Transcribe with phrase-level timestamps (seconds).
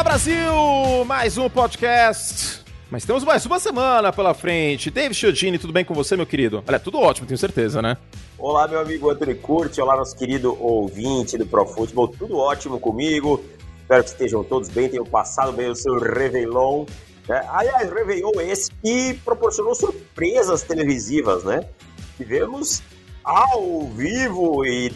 [0.00, 1.04] Fala Brasil!
[1.04, 2.64] Mais um podcast.
[2.90, 4.90] Mas temos mais uma semana pela frente.
[4.90, 6.64] David Chiodini, tudo bem com você, meu querido?
[6.66, 7.98] Olha, tudo ótimo, tenho certeza, né?
[8.38, 9.78] Olá, meu amigo Antônio Curti.
[9.78, 12.08] Olá, nosso querido ouvinte do Pro Futebol.
[12.08, 13.44] Tudo ótimo comigo.
[13.82, 16.86] Espero que estejam todos bem, tenham passado bem o seu Réveillon.
[17.28, 17.46] Né?
[17.50, 21.62] Aliás, Réveillon esse que proporcionou surpresas televisivas, né?
[22.16, 22.82] Tivemos
[23.22, 24.90] ao vivo e,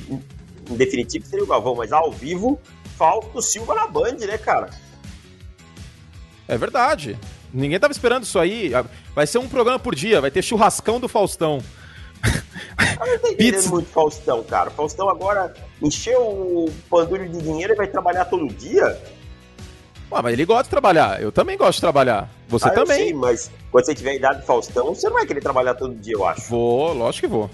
[0.71, 2.59] em definitivo, seria o Galvão, mas ao vivo,
[2.97, 4.71] Fausto Silva na Band, né, cara?
[6.47, 7.19] É verdade.
[7.53, 8.73] Ninguém tava esperando isso aí.
[9.15, 11.63] Vai ser um programa por dia, vai ter churrascão do Faustão.
[13.01, 14.71] Eu não muito Faustão, cara.
[14.71, 18.99] Faustão agora encheu o pandulho de dinheiro e vai trabalhar todo dia?
[20.11, 21.21] Ué, mas ele gosta de trabalhar.
[21.21, 22.31] Eu também gosto de trabalhar.
[22.49, 22.99] Você ah, também.
[22.99, 25.75] Eu sei, mas quando você tiver a idade de Faustão, você não vai querer trabalhar
[25.75, 26.49] todo dia, eu acho.
[26.49, 27.51] Vou, lógico que vou.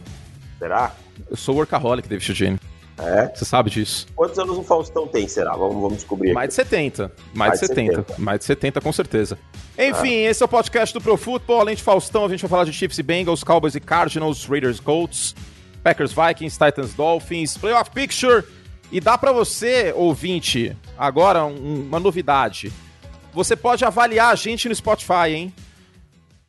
[0.59, 0.93] Será?
[1.31, 2.61] Eu sou workaholic, David Chugini.
[3.01, 3.33] É?
[3.35, 4.07] Você sabe disso.
[4.15, 5.53] Quantos anos o Faustão tem, será?
[5.57, 6.33] Vamos, vamos descobrir.
[6.33, 7.13] Mais de 70.
[7.35, 7.97] Mais, Mais de 70.
[7.97, 8.21] 70.
[8.21, 9.39] Mais de 70, com certeza.
[9.79, 10.31] Enfim, ah.
[10.31, 11.61] esse é o podcast do Pro Football.
[11.61, 14.81] Além de Faustão, a gente vai falar de Chiefs e Bengals, Cowboys e Cardinals, Raiders
[14.81, 15.35] Colts,
[15.83, 18.45] Packers Vikings, Titans Dolphins, Playoff Picture.
[18.93, 22.73] E dá para você, ouvinte, agora um, uma novidade.
[23.33, 25.55] Você pode avaliar a gente no Spotify, hein?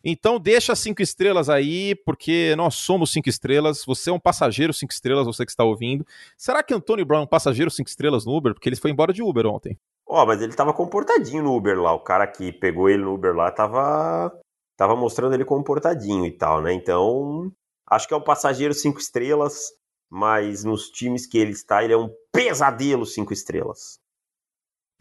[0.04, 3.84] Então deixa cinco estrelas aí, porque nós somos cinco estrelas.
[3.86, 6.06] Você é um passageiro cinco estrelas, você que está ouvindo.
[6.38, 8.54] Será que Antônio Brown é um passageiro cinco estrelas no Uber?
[8.54, 9.78] Porque ele foi embora de Uber ontem.
[10.08, 11.94] Ó, oh, mas ele tava comportadinho no Uber lá.
[11.94, 14.32] O cara que pegou ele no Uber lá tava,
[14.76, 16.74] tava mostrando ele comportadinho e tal, né?
[16.74, 17.52] Então,
[17.90, 19.70] acho que é um passageiro cinco estrelas,
[20.10, 24.01] mas nos times que ele está, ele é um pesadelo cinco estrelas.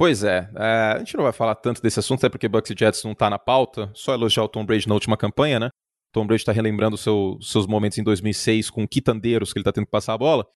[0.01, 2.75] Pois é, é, a gente não vai falar tanto desse assunto, até porque Bucks e
[2.75, 5.69] Jets não tá na pauta, só elogiar o Tom Brady na última campanha, né?
[6.11, 9.85] Tom Brady está relembrando seu, seus momentos em 2006 com quitandeiros que ele está tendo
[9.85, 10.47] que passar a bola.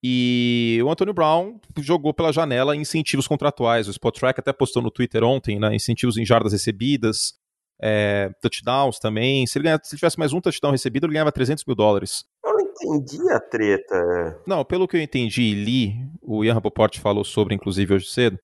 [0.00, 3.88] E o Antônio Brown jogou pela janela incentivos contratuais.
[3.88, 5.74] O Spotrack até postou no Twitter ontem, né?
[5.74, 7.34] Incentivos em jardas recebidas,
[7.82, 9.48] é, touchdowns também.
[9.48, 12.24] Se ele, ganha, se ele tivesse mais um touchdown recebido, ele ganhava 300 mil dólares.
[12.44, 14.40] Eu não entendi a treta.
[14.46, 18.38] Não, pelo que eu entendi e li, o Ian Rapoport falou sobre, inclusive, hoje cedo,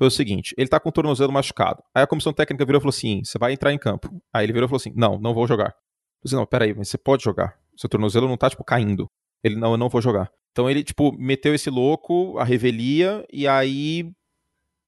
[0.00, 1.82] foi o seguinte: ele tá com o tornozelo machucado.
[1.94, 4.10] Aí a comissão técnica virou e falou assim: você vai entrar em campo.
[4.32, 5.66] Aí ele virou e falou assim: não, não vou jogar.
[5.68, 7.54] Eu disse, não, peraí, mas você pode jogar.
[7.76, 9.10] Seu tornozelo não tá, tipo, caindo.
[9.44, 10.30] Ele, não, eu não vou jogar.
[10.52, 14.10] Então ele, tipo, meteu esse louco, a revelia, e aí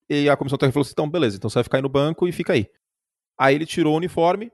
[0.09, 2.27] e a comissão técnica falou assim: então, beleza, então você vai ficar aí no banco
[2.27, 2.67] e fica aí.
[3.37, 4.51] Aí ele tirou o uniforme,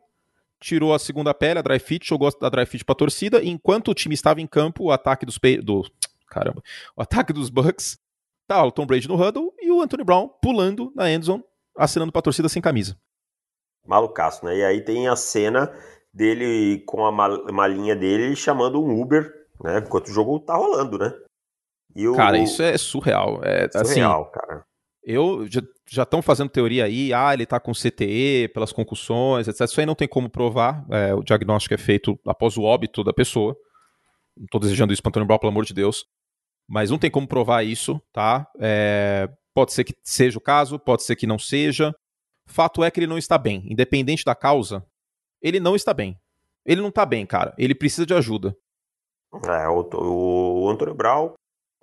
[0.58, 3.92] tirou a segunda pele, a dry fit, jogou a dry fit pra torcida, e enquanto
[3.92, 5.38] o time estava em campo, o ataque dos.
[5.62, 5.88] Do,
[6.26, 6.60] caramba.
[6.96, 7.96] O ataque dos Bucks
[8.48, 11.44] Tá o Tom Brady no huddle e o Anthony Brown pulando na endzone,
[11.76, 12.96] assinando pra torcida sem camisa.
[13.86, 14.56] Malucaço, né?
[14.56, 15.70] E aí tem a cena
[16.14, 19.30] dele com a malinha dele chamando um Uber,
[19.62, 19.80] né?
[19.80, 21.12] Enquanto o jogo tá rolando, né?
[21.94, 22.16] O...
[22.16, 23.40] Cara, isso é surreal.
[23.44, 24.64] É, assim, surreal, assim, cara.
[25.04, 25.46] Eu
[25.86, 29.60] já estão fazendo teoria aí, ah, ele tá com CTE pelas concussões, etc.
[29.62, 30.86] Isso aí não tem como provar.
[30.90, 33.54] É, o diagnóstico é feito após o óbito da pessoa.
[34.34, 36.06] Não tô desejando isso para Antônio Brown, pelo amor de Deus
[36.68, 38.46] mas não tem como provar isso, tá?
[38.60, 41.94] É, pode ser que seja o caso, pode ser que não seja.
[42.46, 43.64] Fato é que ele não está bem.
[43.70, 44.84] Independente da causa,
[45.42, 46.18] ele não está bem.
[46.64, 47.54] Ele não está bem, cara.
[47.56, 48.54] Ele precisa de ajuda.
[49.46, 51.32] É, o, o Antônio Brown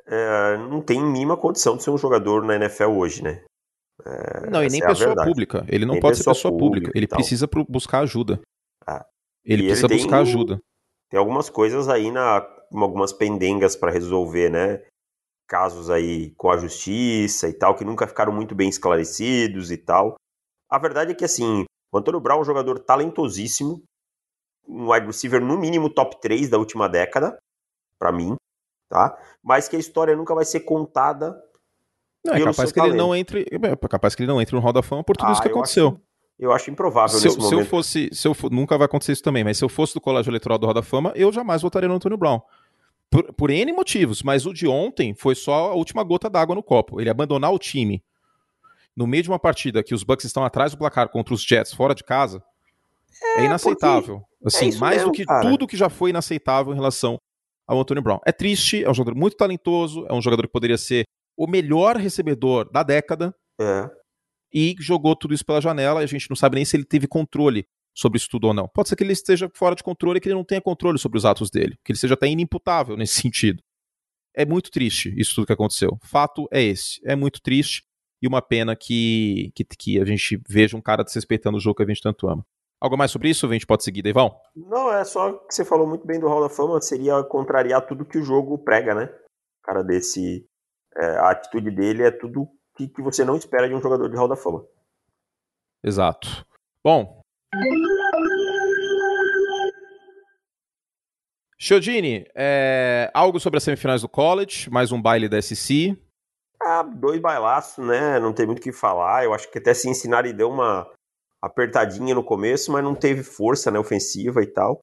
[0.07, 3.44] é, não tem mínima condição de ser um jogador na NFL hoje, né?
[4.06, 5.66] É, não, e nem é pessoa pública.
[5.68, 6.88] Ele não nem pode pessoa ser pessoa pública.
[6.88, 6.97] pública.
[6.97, 8.40] Ele precisa buscar ajuda.
[8.85, 9.06] Ah,
[9.44, 10.59] ele precisa ele buscar ajuda.
[11.09, 12.41] Tem algumas coisas aí na
[12.73, 14.83] algumas pendengas para resolver, né?
[15.47, 20.15] Casos aí com a justiça e tal, que nunca ficaram muito bem esclarecidos e tal.
[20.69, 23.83] A verdade é que, assim, o Antônio Brown é um jogador talentosíssimo,
[24.67, 27.37] um wide receiver no mínimo top 3 da última década,
[27.99, 28.35] para mim,
[28.89, 29.17] tá?
[29.43, 31.41] Mas que a história nunca vai ser contada.
[32.25, 32.93] Não, é capaz que talento.
[32.95, 35.29] ele não entre, é capaz que ele não entre no Hall da Fama por tudo
[35.29, 36.01] ah, isso que aconteceu.
[36.38, 37.57] Eu acho improvável se nesse eu, momento.
[37.57, 39.94] Se eu fosse, se eu for, nunca vai acontecer isso também, mas se eu fosse
[39.94, 42.42] do colégio eleitoral do Roda Fama, eu jamais votaria no Antônio Brown.
[43.09, 46.63] Por, por N motivos, mas o de ontem foi só a última gota d'água no
[46.63, 47.00] copo.
[47.00, 48.04] Ele abandonar o time
[48.95, 51.74] no meio de uma partida que os Bucks estão atrás do placar contra os Jets
[51.74, 52.44] fora de casa
[53.21, 54.21] é, é inaceitável.
[54.44, 55.42] Assim, é mais mesmo, do que cara.
[55.42, 57.18] tudo que já foi inaceitável em relação
[57.65, 58.19] ao Antônio Brown.
[58.25, 61.06] É triste, é um jogador muito talentoso, é um jogador que poderia ser
[61.38, 63.33] o melhor recebedor da década.
[63.59, 63.89] É
[64.56, 66.00] e jogou tudo isso pela janela.
[66.00, 68.68] A gente não sabe nem se ele teve controle sobre isso tudo ou não.
[68.68, 71.18] Pode ser que ele esteja fora de controle e que ele não tenha controle sobre
[71.18, 73.62] os atos dele, que ele seja até inimputável nesse sentido.
[74.34, 75.98] É muito triste isso tudo que aconteceu.
[76.04, 77.02] Fato é esse.
[77.06, 77.84] É muito triste
[78.22, 81.84] e uma pena que, que, que a gente veja um cara desrespeitando o jogo que
[81.84, 82.46] a gente tanto ama.
[82.81, 83.46] Algo mais sobre isso?
[83.46, 84.38] A gente pode seguir, Deivão?
[84.56, 88.06] Não, é só que você falou muito bem do Hall da Fama, seria contrariar tudo
[88.06, 89.10] que o jogo prega, né?
[89.66, 90.46] cara desse.
[90.96, 94.18] É, a atitude dele é tudo que, que você não espera de um jogador de
[94.18, 94.66] Hall da Fama.
[95.83, 96.45] Exato.
[96.83, 97.22] Bom.
[101.57, 105.98] Chiodini, é, algo sobre as semifinais do college, mais um baile da SC.
[106.62, 108.19] Ah, dois bailaços, né?
[108.19, 109.24] Não tem muito o que falar.
[109.24, 110.92] Eu acho que até Cincinnati deu uma
[111.42, 114.80] apertadinha no começo, mas não teve força né, ofensiva e tal.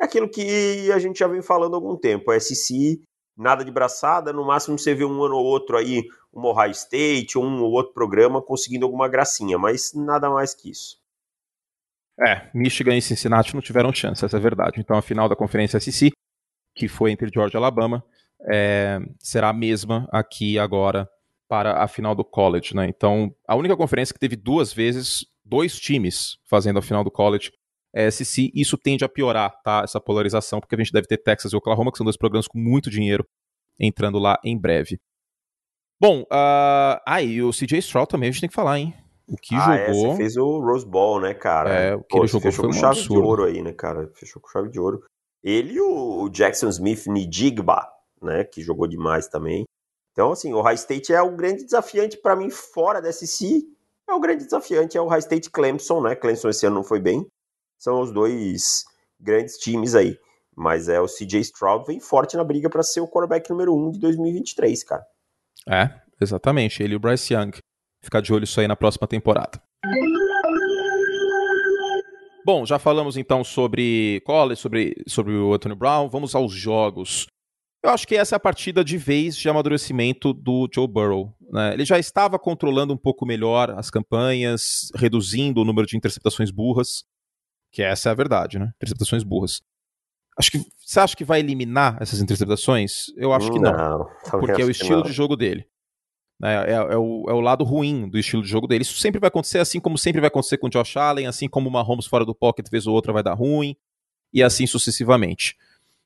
[0.00, 2.30] É aquilo que a gente já vem falando há algum tempo.
[2.30, 3.00] A SC,
[3.36, 7.38] nada de braçada, no máximo você vê um ano ou outro aí, um Ohio State,
[7.38, 10.96] um ou outro programa conseguindo alguma gracinha, mas nada mais que isso.
[12.26, 14.80] É, Michigan e Cincinnati não tiveram chance, essa é a verdade.
[14.80, 16.10] Então a final da conferência SC,
[16.74, 18.02] que foi entre Georgia e Alabama,
[18.50, 21.08] é, será a mesma aqui agora
[21.48, 22.88] para a final do college, né?
[22.88, 27.52] Então, a única conferência que teve duas vezes dois times fazendo a final do college
[27.96, 29.80] é SC, isso tende a piorar, tá?
[29.82, 32.58] Essa polarização, porque a gente deve ter Texas e Oklahoma, que são dois programas com
[32.58, 33.26] muito dinheiro
[33.80, 35.00] entrando lá em breve.
[35.98, 38.94] Bom, uh, aí ah, o CJ Stroud também a gente tem que falar, hein?
[39.26, 39.78] O que ah, jogou.
[39.78, 41.72] É, você fez o Rose Bowl, né, cara?
[41.72, 43.22] É, o que Pô, ele jogou fechou foi com um chave absurdo.
[43.22, 44.12] de ouro aí, né, cara?
[44.14, 45.02] Fechou com chave de ouro.
[45.42, 47.88] Ele e o Jackson Smith Nidigba,
[48.20, 49.64] né, que jogou demais também.
[50.12, 53.64] Então, assim, o High State é o grande desafiante para mim fora da SC.
[54.08, 56.14] É o grande desafiante, é o High State Clemson, né?
[56.14, 57.26] Clemson esse ano não foi bem.
[57.78, 58.84] São os dois
[59.20, 60.16] grandes times aí.
[60.56, 63.88] Mas é o CJ Stroud vem forte na briga para ser o quarterback número 1
[63.88, 65.04] um de 2023, cara.
[65.68, 65.90] É,
[66.20, 66.82] exatamente.
[66.82, 67.52] Ele e o Bryce Young.
[68.02, 69.60] Ficar de olho isso aí na próxima temporada.
[72.44, 76.08] Bom, já falamos então sobre college, sobre, sobre o Anthony Brown.
[76.08, 77.26] Vamos aos jogos.
[77.82, 81.34] Eu acho que essa é a partida de vez de amadurecimento do Joe Burrow.
[81.52, 81.74] Né?
[81.74, 87.04] Ele já estava controlando um pouco melhor as campanhas, reduzindo o número de interceptações burras,
[87.76, 88.72] que essa é a verdade, né?
[88.76, 89.60] Interceptações burras.
[90.38, 93.08] Acho que você acha que vai eliminar essas interceptações?
[93.18, 94.08] Eu acho que não, não
[94.40, 95.66] porque é o estilo de jogo dele.
[96.42, 98.80] É, é, é, o, é o lado ruim do estilo de jogo dele.
[98.80, 101.68] Isso sempre vai acontecer, assim como sempre vai acontecer com o Josh Allen, assim como
[101.68, 103.76] o Mahomes fora do pocket, vez ou outra vai dar ruim,
[104.32, 105.54] e assim sucessivamente.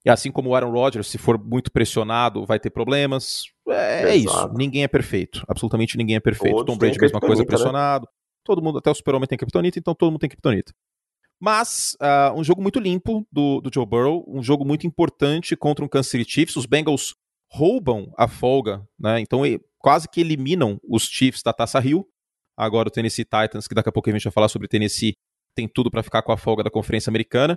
[0.04, 3.44] E assim como o Aaron Rodgers, se for muito pressionado, vai ter problemas.
[3.68, 4.52] É, é isso.
[4.54, 5.44] Ninguém é perfeito.
[5.46, 6.56] Absolutamente ninguém é perfeito.
[6.56, 7.46] Todos Tom Brady, mesma coisa, né?
[7.46, 8.08] pressionado.
[8.44, 10.72] Todo mundo, até o Super-Homem tem Kryptonita, então todo mundo tem Kryptonita.
[11.40, 15.82] Mas, uh, um jogo muito limpo do, do Joe Burrow, um jogo muito importante contra
[15.82, 16.56] um Kansas City Chiefs.
[16.56, 17.14] Os Bengals
[17.50, 19.20] roubam a folga, né?
[19.20, 19.40] Então
[19.78, 22.06] quase que eliminam os Chiefs da Taça Rio.
[22.56, 25.14] Agora o Tennessee Titans, que daqui a pouco a gente vai falar sobre Tennessee,
[25.54, 27.56] tem tudo para ficar com a folga da Conferência Americana.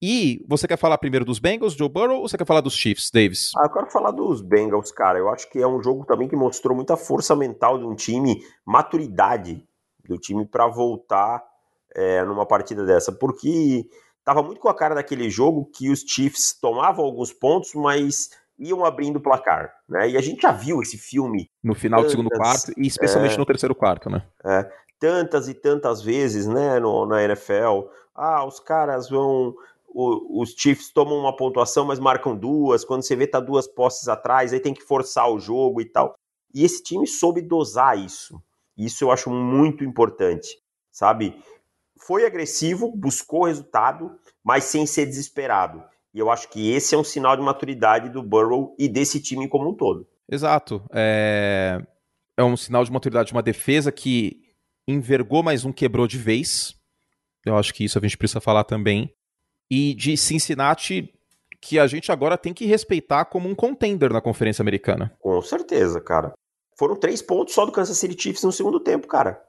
[0.00, 3.10] E você quer falar primeiro dos Bengals, Joe Burrow, ou você quer falar dos Chiefs,
[3.10, 3.50] Davis?
[3.56, 5.18] Ah, eu quero falar dos Bengals, cara.
[5.18, 8.40] Eu acho que é um jogo também que mostrou muita força mental de um time,
[8.64, 9.66] maturidade
[10.06, 11.42] do time para voltar
[11.94, 13.88] é, numa partida dessa, porque
[14.24, 18.84] tava muito com a cara daquele jogo que os Chiefs tomavam alguns pontos, mas iam
[18.84, 20.10] abrindo o placar, né?
[20.10, 23.34] E a gente já viu esse filme no final tantas, do segundo quarto e especialmente
[23.34, 24.22] é, no terceiro quarto, né?
[24.44, 27.88] É, tantas e tantas vezes, né, no, na NFL.
[28.14, 29.54] Ah, os caras vão
[29.88, 32.84] o, os Chiefs tomam uma pontuação, mas marcam duas.
[32.84, 36.14] Quando você vê tá duas posses atrás, aí tem que forçar o jogo e tal.
[36.54, 38.40] E esse time soube dosar isso.
[38.76, 40.48] Isso eu acho muito importante,
[40.92, 41.42] sabe?
[42.00, 45.82] Foi agressivo, buscou resultado, mas sem ser desesperado.
[46.14, 49.48] E eu acho que esse é um sinal de maturidade do Burrow e desse time
[49.48, 50.06] como um todo.
[50.30, 50.82] Exato.
[50.92, 51.80] É,
[52.36, 54.42] é um sinal de maturidade de uma defesa que
[54.86, 56.74] envergou, mas não quebrou de vez.
[57.44, 59.14] Eu acho que isso a gente precisa falar também.
[59.70, 61.12] E de Cincinnati,
[61.60, 65.14] que a gente agora tem que respeitar como um contender na Conferência Americana.
[65.18, 66.32] Com certeza, cara.
[66.78, 69.42] Foram três pontos só do Kansas City Chiefs no segundo tempo, cara.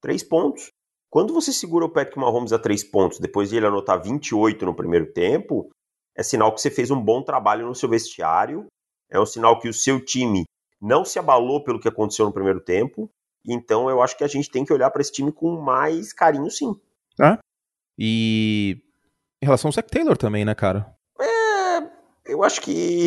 [0.00, 0.70] Três pontos.
[1.16, 4.74] Quando você segura o Patrick Mahomes a três pontos, depois de ele anotar 28 no
[4.74, 5.70] primeiro tempo,
[6.14, 8.66] é sinal que você fez um bom trabalho no seu vestiário,
[9.10, 10.44] é um sinal que o seu time
[10.78, 13.08] não se abalou pelo que aconteceu no primeiro tempo,
[13.48, 16.50] então eu acho que a gente tem que olhar para esse time com mais carinho,
[16.50, 16.78] sim.
[17.18, 17.38] É.
[17.98, 18.76] E
[19.42, 20.94] em relação ao Zac Taylor também, né, cara?
[21.18, 23.06] É, eu acho que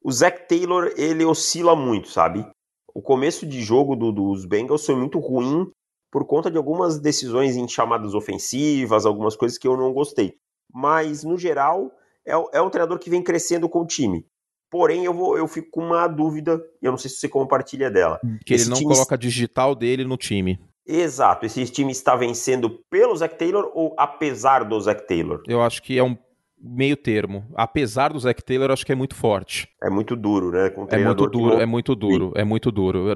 [0.00, 2.48] o Zac Taylor, ele oscila muito, sabe?
[2.94, 5.68] O começo de jogo do, dos Bengals foi muito ruim
[6.10, 10.34] por conta de algumas decisões em chamadas ofensivas, algumas coisas que eu não gostei.
[10.72, 11.90] Mas, no geral,
[12.26, 14.26] é, é um treinador que vem crescendo com o time.
[14.70, 17.90] Porém, eu, vou, eu fico com uma dúvida, e eu não sei se você compartilha
[17.90, 18.20] dela.
[18.46, 18.92] Que Esse ele não time...
[18.92, 20.60] coloca digital dele no time.
[20.86, 21.46] Exato.
[21.46, 25.42] Esse time está vencendo pelo Zac Taylor ou apesar do Zac Taylor?
[25.46, 26.16] Eu acho que é um
[26.62, 27.44] meio termo.
[27.54, 29.68] Apesar do Zac Taylor, acho que é muito forte.
[29.82, 30.70] É muito duro, né?
[30.90, 33.06] é muito duro, é muito duro, é muito duro.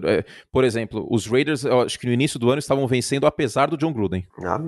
[0.50, 3.76] Por exemplo, os Raiders, eu acho que no início do ano estavam vencendo apesar do
[3.76, 4.26] John Gruden.
[4.42, 4.58] Ah,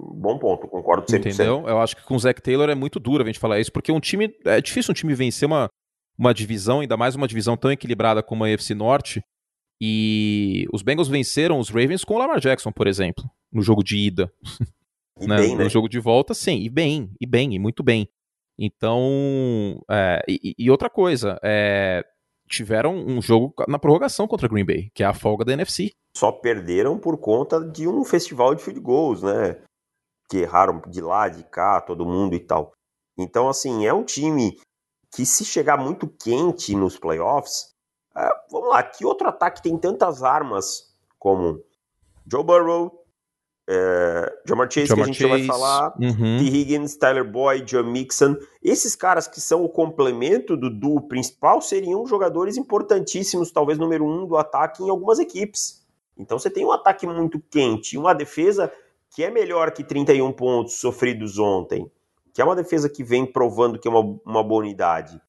[0.00, 1.18] Bom ponto, concordo 100%.
[1.18, 1.64] Entendeu?
[1.66, 3.90] Eu acho que com o Zac Taylor é muito duro a gente falar isso, porque
[3.90, 4.32] um time.
[4.44, 5.68] É difícil um time vencer uma,
[6.16, 9.20] uma divisão, ainda mais uma divisão tão equilibrada como a UFC Norte,
[9.80, 13.96] E os Bengals venceram os Ravens com o Lamar Jackson, por exemplo, no jogo de
[13.96, 14.32] ida.
[15.20, 15.36] E né?
[15.36, 15.64] bem, né?
[15.64, 18.08] No jogo de volta, sim, e bem, e bem, e muito bem.
[18.58, 22.04] Então, é, e, e, outra coisa, é,
[22.48, 25.92] tiveram um jogo na prorrogação contra Green Bay, que é a folga da NFC.
[26.16, 29.62] Só perderam por conta de um festival de field goals, né?
[30.28, 32.72] Que erraram de lá, de cá, todo mundo e tal.
[33.16, 34.58] Então, assim, é um time
[35.14, 37.72] que se chegar muito quente nos playoffs,
[38.16, 41.62] é, vamos lá, que outro ataque tem tantas armas como
[42.30, 43.04] Joe Burrow,
[43.70, 46.38] é, Jamar Chase, Jamar que a gente Chase, vai falar, uhum.
[46.38, 46.44] T.
[46.44, 48.34] Higgins, Tyler Boyd, Joe Mixon.
[48.62, 54.26] Esses caras que são o complemento do duo principal seriam jogadores importantíssimos, talvez número um
[54.26, 55.86] do ataque em algumas equipes.
[56.16, 58.72] Então você tem um ataque muito quente, uma defesa
[59.14, 61.90] que é melhor que 31 pontos sofridos ontem,
[62.32, 65.20] que é uma defesa que vem provando que é uma, uma boa unidade.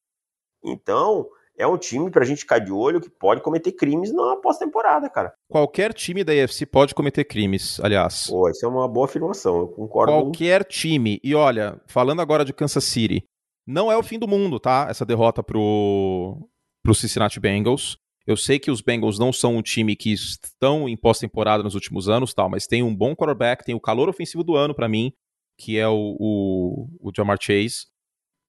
[0.64, 1.28] Então,
[1.60, 5.34] é um time pra gente ficar de olho que pode cometer crimes na pós-temporada, cara.
[5.46, 8.28] Qualquer time da AFC pode cometer crimes, aliás.
[8.28, 10.12] Pô, isso é uma boa afirmação, eu concordo.
[10.12, 11.20] Qualquer time.
[11.22, 13.22] E olha, falando agora de Kansas City,
[13.66, 14.86] não é o fim do mundo, tá?
[14.88, 16.48] Essa derrota pro,
[16.82, 17.98] pro Cincinnati Bengals.
[18.26, 22.08] Eu sei que os Bengals não são um time que estão em pós-temporada nos últimos
[22.08, 25.12] anos, tal, mas tem um bom quarterback, tem o calor ofensivo do ano para mim,
[25.58, 27.90] que é o, o, o Jamar Chase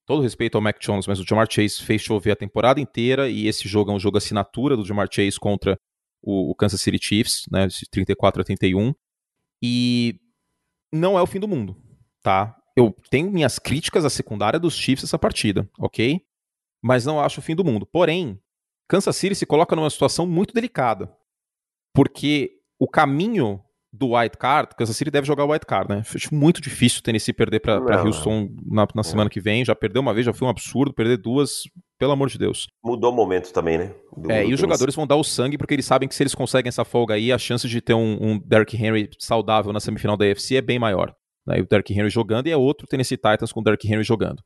[0.05, 3.47] todo respeito ao Mac Jones, mas o Jamar Chase fez chover a temporada inteira e
[3.47, 5.77] esse jogo é um jogo assinatura do Jamar Chase contra
[6.21, 8.93] o, o Kansas City Chiefs, né, 34 a 31.
[9.61, 10.19] E
[10.91, 11.75] não é o fim do mundo,
[12.21, 12.57] tá?
[12.75, 16.21] Eu tenho minhas críticas à secundária dos Chiefs essa partida, ok?
[16.81, 17.85] Mas não acho o fim do mundo.
[17.85, 18.41] Porém,
[18.87, 21.15] Kansas City se coloca numa situação muito delicada,
[21.93, 26.01] porque o caminho do White Card, Kansas City deve jogar o White Card, né?
[26.15, 29.65] Acho muito difícil Tennessee perder para Houston na, na semana que vem.
[29.65, 30.93] Já perdeu uma vez, já foi um absurdo.
[30.93, 31.63] Perder duas,
[31.99, 32.69] pelo amor de Deus.
[32.81, 33.93] Mudou o momento também, né?
[34.15, 36.23] Do, é, do e os jogadores vão dar o sangue porque eles sabem que se
[36.23, 39.81] eles conseguem essa folga aí, a chance de ter um, um Derrick Henry saudável na
[39.81, 41.13] semifinal da AFC é bem maior.
[41.45, 41.59] Né?
[41.59, 44.41] E o Derrick Henry jogando e é outro Tennessee Titans com o Derrick Henry jogando.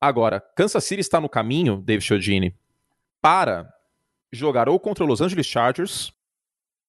[0.00, 2.54] Agora, Kansas City está no caminho, David Chiodini,
[3.20, 3.68] para
[4.32, 6.12] jogar ou contra os Los Angeles Chargers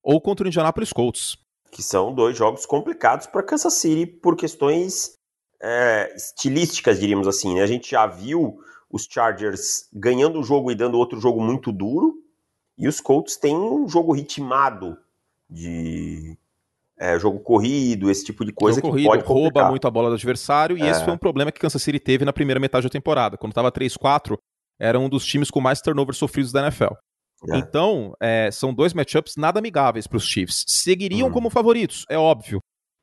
[0.03, 5.15] ou contra o Indianapolis Colts que são dois jogos complicados para Kansas City por questões
[5.61, 7.55] é, estilísticas, diríamos assim.
[7.55, 7.61] Né?
[7.61, 12.15] A gente já viu os Chargers ganhando um jogo e dando outro jogo muito duro,
[12.77, 14.97] e os Colts têm um jogo ritmado
[15.49, 16.37] de
[16.97, 19.63] é, jogo corrido, esse tipo de coisa jogo que corrido, pode complicar.
[19.63, 20.89] rouba muito a bola do adversário, e é.
[20.89, 23.37] esse foi um problema que Kansas City teve na primeira metade da temporada.
[23.37, 24.37] Quando estava 3-4,
[24.79, 26.93] era um dos times com mais turnovers sofridos da NFL.
[27.49, 27.57] É.
[27.57, 30.63] Então, é, são dois matchups nada amigáveis para os Chiefs.
[30.67, 31.33] Seguiriam uhum.
[31.33, 32.59] como favoritos, é óbvio.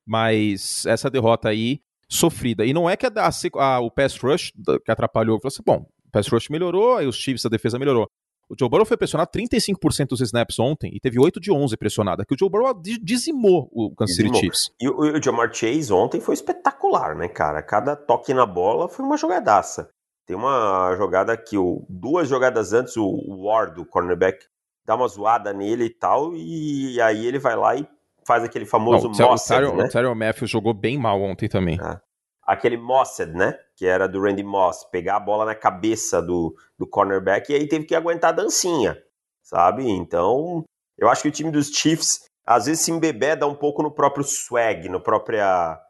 [0.07, 2.65] Mas essa derrota aí, sofrida.
[2.65, 3.11] E não é que a,
[3.57, 4.53] a, o pass rush
[4.85, 8.09] que atrapalhou, falou assim, bom, o pass rush melhorou, aí os Chiefs, a defesa melhorou.
[8.53, 12.23] O Joe Burrow foi pressionado 35% dos snaps ontem e teve 8 de 11 pressionada,
[12.23, 14.71] que o Joe Burrow dizimou o Kansas City Chiefs.
[14.79, 17.63] E o, o Jamar Chase ontem foi espetacular, né, cara?
[17.63, 19.89] Cada toque na bola foi uma jogadaça.
[20.27, 24.47] Tem uma jogada que o, duas jogadas antes o Ward, o cornerback,
[24.85, 27.87] dá uma zoada nele e tal, e aí ele vai lá e
[28.27, 29.85] faz aquele famoso Não, Mossad, o né?
[29.85, 31.79] O Terrell Matthews jogou bem mal ontem também.
[31.81, 32.01] Ah,
[32.43, 33.59] aquele Mossad, né?
[33.77, 37.69] Que era do Randy Moss, pegar a bola na cabeça do, do cornerback e aí
[37.69, 38.97] teve que aguentar a dancinha,
[39.43, 39.89] sabe?
[39.89, 40.65] Então,
[40.99, 44.25] eu acho que o time dos Chiefs às vezes se embebeda um pouco no próprio
[44.25, 45.81] swag, no, própria,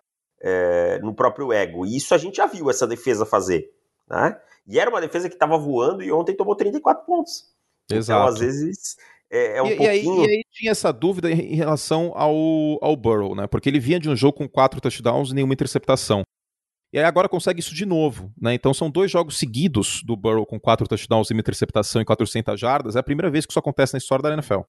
[0.41, 1.87] é, no próprio ego.
[1.87, 3.71] E isso a gente já viu essa defesa fazer.
[4.12, 4.38] Né?
[4.66, 7.47] E era uma defesa que estava voando e ontem tomou 34 pontos.
[7.90, 8.21] Exato.
[8.21, 8.97] Então, às vezes,
[9.31, 9.87] é, é um e, pouquinho...
[9.87, 12.33] E aí, e aí, tinha essa dúvida em relação ao,
[12.83, 13.47] ao Burrow, né?
[13.47, 16.23] Porque ele vinha de um jogo com quatro touchdowns e nenhuma interceptação.
[16.92, 18.52] E aí agora consegue isso de novo, né?
[18.52, 22.61] Então são dois jogos seguidos do Burrow com quatro touchdowns e uma interceptação e 400
[22.61, 22.97] jardas.
[22.97, 24.61] É a primeira vez que isso acontece na história da NFL.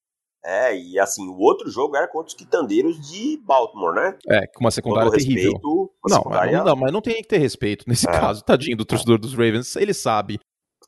[0.45, 4.17] É, e assim, o outro jogo era contra os quitandeiros de Baltimore, né?
[4.27, 5.53] É, com uma secundária terrível.
[5.53, 6.57] Respeito, não, secundária...
[6.57, 8.11] Mas não, mas não tem que ter respeito nesse é.
[8.11, 9.75] caso, tadinho do torcedor dos Ravens.
[9.77, 10.39] Ele sabe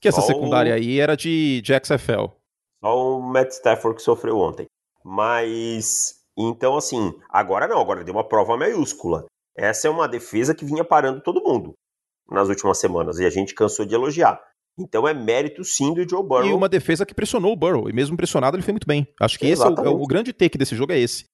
[0.02, 0.76] que essa Só secundária o...
[0.76, 2.34] aí era de, de XFL.
[2.84, 4.66] Só o Matt Stafford que sofreu ontem.
[5.04, 9.26] Mas, então assim, agora não, agora deu uma prova maiúscula.
[9.56, 11.74] Essa é uma defesa que vinha parando todo mundo
[12.30, 14.42] nas últimas semanas e a gente cansou de elogiar.
[14.78, 16.46] Então é mérito sim do Joe Burrow.
[16.46, 19.08] E uma defesa que pressionou o Burrow, e mesmo pressionado ele foi muito bem.
[19.22, 19.80] Acho que Exatamente.
[19.80, 21.26] esse é o, é o, grande take desse jogo é esse.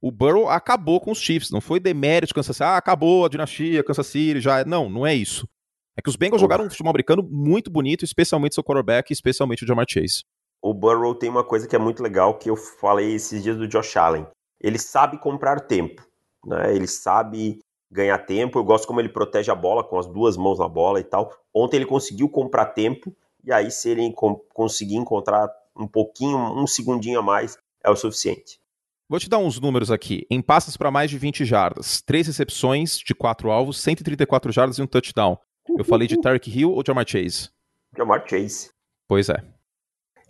[0.00, 3.84] O Burrow acabou com os Chiefs, não foi demérito Kansas City, ah, acabou a dinastia,
[3.84, 4.60] Kansas City, já.
[4.60, 4.64] É.
[4.64, 5.48] Não, não é isso.
[5.96, 9.66] É que os Bengals jogaram um futebol americano muito bonito, especialmente seu quarterback, especialmente o
[9.66, 10.24] Jamar Chase.
[10.60, 13.68] O Burrow tem uma coisa que é muito legal que eu falei esses dias do
[13.68, 14.26] Josh Allen.
[14.60, 16.06] Ele sabe comprar tempo,
[16.46, 16.74] né?
[16.74, 17.60] Ele sabe
[17.92, 18.58] ganhar tempo.
[18.58, 21.32] Eu gosto como ele protege a bola com as duas mãos na bola e tal.
[21.54, 24.12] Ontem ele conseguiu comprar tempo, e aí se ele
[24.52, 28.60] conseguir encontrar um pouquinho, um segundinho a mais, é o suficiente.
[29.08, 30.26] Vou te dar uns números aqui.
[30.30, 34.82] Em passes para mais de 20 jardas, 3 recepções de 4 alvos, 134 jardas e
[34.82, 35.36] um touchdown.
[35.76, 37.50] Eu falei de Tarek Hill ou Jamar Chase?
[37.96, 38.70] Jamar Chase.
[39.06, 39.36] Pois é.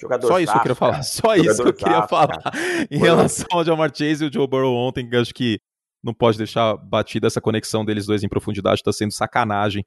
[0.00, 1.02] Jogador Só isso que eu queria falar.
[1.04, 2.42] Só Jogador isso que eu queria falar.
[2.90, 5.61] Em relação ao Jamar Chase e o Joe Burrow ontem, que acho que
[6.02, 9.85] não pode deixar batida essa conexão deles dois em profundidade, está sendo sacanagem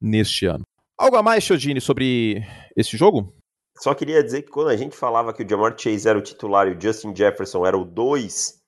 [0.00, 0.64] neste ano.
[0.98, 2.42] Algo a mais, Chodini, sobre
[2.74, 3.34] esse jogo?
[3.78, 6.66] Só queria dizer que quando a gente falava que o Jamar Chase era o titular
[6.66, 8.62] e o Justin Jefferson era o 2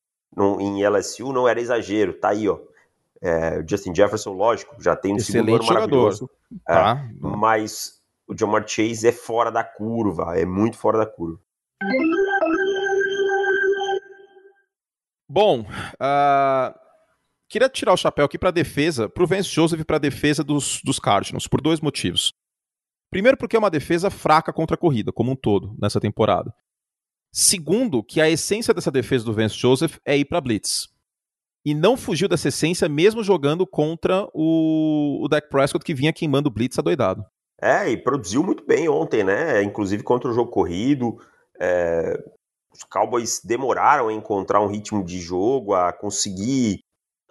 [0.61, 2.13] em LSU, não era exagero.
[2.13, 2.59] Tá aí, ó.
[3.21, 6.31] É, o Justin Jefferson, lógico, já tem um Excelente segundo ano maravilhoso.
[6.69, 7.09] É, tá.
[7.21, 11.41] mas o Jamar Chase é fora da curva, é muito fora da curva.
[15.31, 16.75] Bom, uh,
[17.49, 20.45] queria tirar o chapéu aqui para a defesa, para o Vance Joseph para a defesa
[20.45, 22.33] dos, dos Cardinals, por dois motivos.
[23.11, 26.53] Primeiro, porque é uma defesa fraca contra a corrida, como um todo, nessa temporada.
[27.33, 30.89] Segundo, que a essência dessa defesa do Vance Joseph é ir para blitz.
[31.65, 36.51] E não fugiu dessa essência mesmo jogando contra o, o Dak Prescott, que vinha queimando
[36.51, 37.25] blitz adoidado.
[37.61, 39.63] É, e produziu muito bem ontem, né?
[39.63, 41.19] Inclusive contra o jogo corrido.
[41.61, 42.17] É...
[42.73, 46.81] Os Cowboys demoraram a encontrar um ritmo de jogo, a conseguir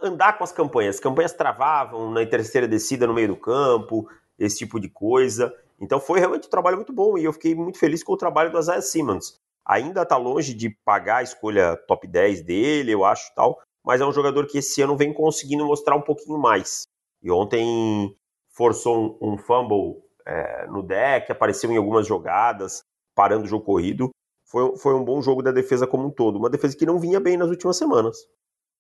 [0.02, 0.96] andar com as campanhas.
[0.96, 5.54] As campanhas travavam na terceira descida no meio do campo, esse tipo de coisa.
[5.80, 8.52] Então foi realmente um trabalho muito bom e eu fiquei muito feliz com o trabalho
[8.52, 9.40] do Isaiah Simmons.
[9.66, 14.06] Ainda está longe de pagar a escolha top 10 dele, eu acho tal, mas é
[14.06, 16.88] um jogador que esse ano vem conseguindo mostrar um pouquinho mais.
[17.22, 18.16] E ontem
[18.50, 22.82] forçou um, um fumble é, no deck, apareceu em algumas jogadas,
[23.14, 24.10] parando o jogo corrido.
[24.46, 26.38] Foi, foi um bom jogo da defesa como um todo.
[26.38, 28.18] Uma defesa que não vinha bem nas últimas semanas.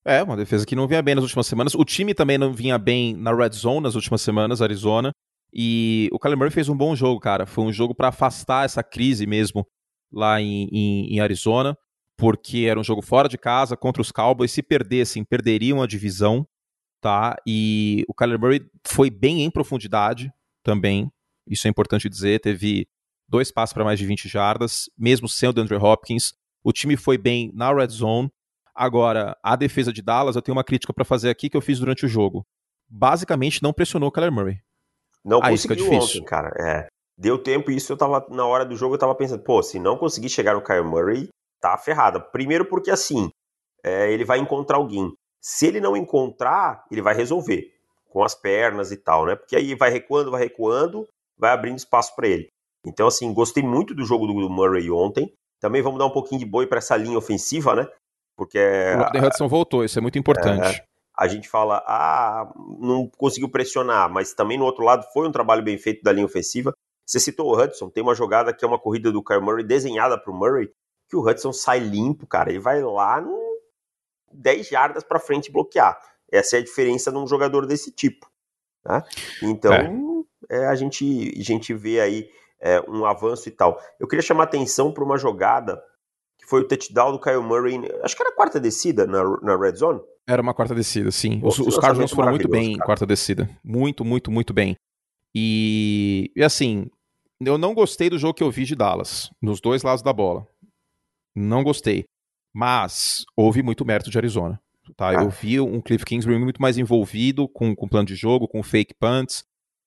[0.07, 1.75] É, uma defesa que não vinha bem nas últimas semanas.
[1.75, 5.11] O time também não vinha bem na red zone nas últimas semanas, Arizona.
[5.53, 7.45] E o Kyler Murray fez um bom jogo, cara.
[7.45, 9.67] Foi um jogo para afastar essa crise mesmo
[10.09, 11.77] lá em, em, em, Arizona,
[12.15, 14.49] porque era um jogo fora de casa contra os Cowboys.
[14.49, 16.47] Se perdessem, perderiam a divisão,
[17.01, 17.35] tá?
[17.45, 20.31] E o Kyler Murray foi bem em profundidade
[20.63, 21.11] também.
[21.45, 22.39] Isso é importante dizer.
[22.39, 22.87] Teve
[23.27, 26.33] dois passos para mais de 20 jardas, mesmo sem o DeAndre Hopkins.
[26.63, 28.31] O time foi bem na red zone.
[28.77, 31.79] Agora, a defesa de Dallas, eu tenho uma crítica para fazer aqui que eu fiz
[31.79, 32.45] durante o jogo.
[32.87, 34.59] Basicamente, não pressionou o Kyler Murray.
[35.25, 36.51] Não ah, conseguiu ontem, cara.
[36.59, 36.87] É.
[37.17, 39.79] Deu tempo e isso eu tava, na hora do jogo, eu tava pensando, pô, se
[39.79, 41.27] não conseguir chegar no Kyle Murray,
[41.59, 42.19] tá ferrada.
[42.19, 43.31] Primeiro porque assim,
[43.83, 45.11] é, ele vai encontrar alguém.
[45.41, 47.73] Se ele não encontrar, ele vai resolver
[48.09, 49.35] com as pernas e tal, né?
[49.35, 52.47] Porque aí vai recuando, vai recuando, vai abrindo espaço para ele.
[52.85, 55.33] Então, assim, gostei muito do jogo do Murray ontem.
[55.59, 57.87] Também vamos dar um pouquinho de boi para essa linha ofensiva, né?
[58.37, 58.59] Porque.
[58.59, 60.77] O Hudson voltou, isso é muito importante.
[60.77, 60.85] É,
[61.17, 65.63] a gente fala, ah, não conseguiu pressionar, mas também no outro lado foi um trabalho
[65.63, 66.73] bem feito da linha ofensiva.
[67.03, 70.17] Você citou o Hudson, tem uma jogada que é uma corrida do Kyle Murray desenhada
[70.17, 70.69] para o Murray,
[71.09, 73.57] que o Hudson sai limpo, cara, ele vai lá no
[74.31, 75.97] 10 jardas para frente bloquear.
[76.31, 78.29] Essa é a diferença de um jogador desse tipo.
[78.85, 79.01] Né?
[79.41, 79.89] Então, é.
[80.49, 83.81] É, a, gente, a gente vê aí é, um avanço e tal.
[83.99, 85.81] Eu queria chamar atenção para uma jogada
[86.47, 89.75] foi o touchdown do Kyle Murray, acho que era a quarta descida na, na red
[89.75, 89.99] zone.
[90.25, 91.41] Era uma quarta descida, sim.
[91.43, 93.49] Os, os Cardinals foram muito bem em quarta descida.
[93.63, 94.75] Muito, muito, muito bem.
[95.35, 96.89] E, e assim,
[97.39, 100.47] eu não gostei do jogo que eu vi de Dallas, nos dois lados da bola.
[101.35, 102.05] Não gostei.
[102.55, 104.59] Mas houve muito mérito de Arizona.
[104.95, 105.09] Tá?
[105.09, 105.23] Ah.
[105.23, 108.95] Eu vi um Cliff Kingsbury muito mais envolvido com o plano de jogo, com fake
[108.97, 109.43] punts,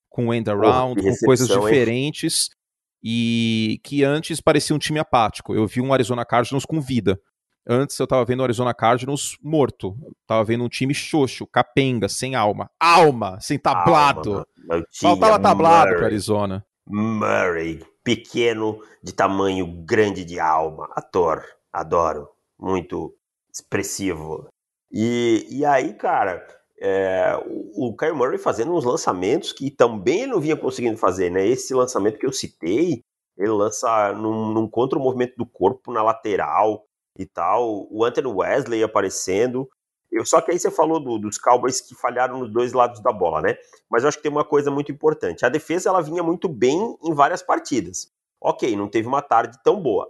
[0.09, 2.49] com end around, oh, com coisas diferentes.
[2.49, 2.60] Hein?
[3.03, 5.55] E que antes parecia um time apático.
[5.55, 7.19] Eu vi um Arizona Cardinals com vida.
[7.67, 9.95] Antes eu tava vendo o Arizona Cardinals morto.
[10.25, 12.69] tava vendo um time xoxo, capenga, sem alma.
[12.79, 14.45] Alma, sem tablado.
[14.69, 16.65] Alma, Faltava tablado Murray, pro Arizona.
[16.87, 20.89] Murray, pequeno, de tamanho grande de alma.
[20.95, 22.29] Ator, adoro.
[22.59, 23.13] Muito
[23.53, 24.47] expressivo.
[24.91, 26.45] E, e aí, cara,
[26.81, 27.39] é,
[27.75, 31.45] o, Kyle Murray fazendo uns lançamentos que também não vinha conseguindo fazer, né?
[31.45, 33.03] Esse lançamento que eu citei,
[33.37, 36.85] ele lança num, num contra o movimento do corpo na lateral,
[37.17, 39.69] e tal, o Anthony Wesley aparecendo.
[40.11, 43.11] Eu, só que aí você falou do, dos Cowboys que falharam nos dois lados da
[43.11, 43.55] bola, né?
[43.89, 45.45] Mas eu acho que tem uma coisa muito importante.
[45.45, 48.11] A defesa ela vinha muito bem em várias partidas.
[48.41, 50.09] Ok, não teve uma tarde tão boa.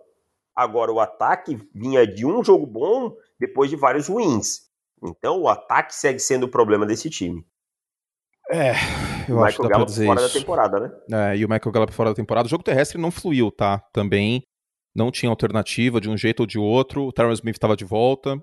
[0.55, 4.70] Agora o ataque vinha de um jogo bom depois de vários ruins.
[5.03, 7.45] Então o ataque segue sendo o problema desse time.
[8.51, 8.73] É,
[9.29, 10.33] eu o acho que dá Gallup pra dizer fora isso.
[10.33, 11.31] da temporada, né?
[11.31, 12.47] É, e o Michael Gallup fora da temporada.
[12.47, 13.79] O jogo terrestre não fluiu, tá?
[13.93, 14.43] Também
[14.93, 17.05] não tinha alternativa de um jeito ou de outro.
[17.05, 18.37] O Terrence Smith estava de volta.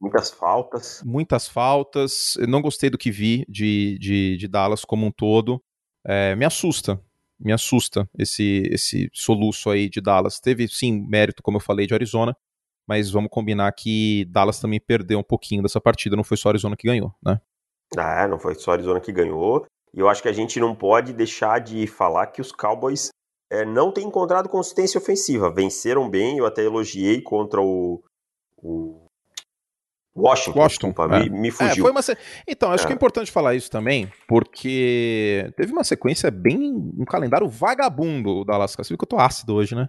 [0.00, 1.00] Muitas faltas.
[1.04, 2.34] Muitas faltas.
[2.36, 5.62] Eu não gostei do que vi de, de, de Dallas como um todo.
[6.04, 7.00] É, me assusta.
[7.38, 10.40] Me assusta esse, esse soluço aí de Dallas.
[10.40, 12.36] Teve, sim, mérito, como eu falei, de Arizona,
[12.86, 16.76] mas vamos combinar que Dallas também perdeu um pouquinho dessa partida, não foi só Arizona
[16.76, 17.40] que ganhou, né?
[17.96, 19.66] É, não foi só Arizona que ganhou.
[19.94, 23.10] E eu acho que a gente não pode deixar de falar que os Cowboys
[23.50, 25.52] é, não têm encontrado consistência ofensiva.
[25.52, 28.02] Venceram bem, eu até elogiei contra o,
[28.56, 29.02] o
[30.16, 30.58] Washington.
[30.58, 31.20] Washington desculpa, é.
[31.20, 31.86] me, me, fugiu.
[31.86, 32.00] É, uma...
[32.46, 32.86] Então, acho é.
[32.86, 36.72] que é importante falar isso também, porque teve uma sequência bem.
[36.98, 38.74] um calendário vagabundo o Dallas.
[38.74, 39.88] Você viu que eu tô ácido hoje, né?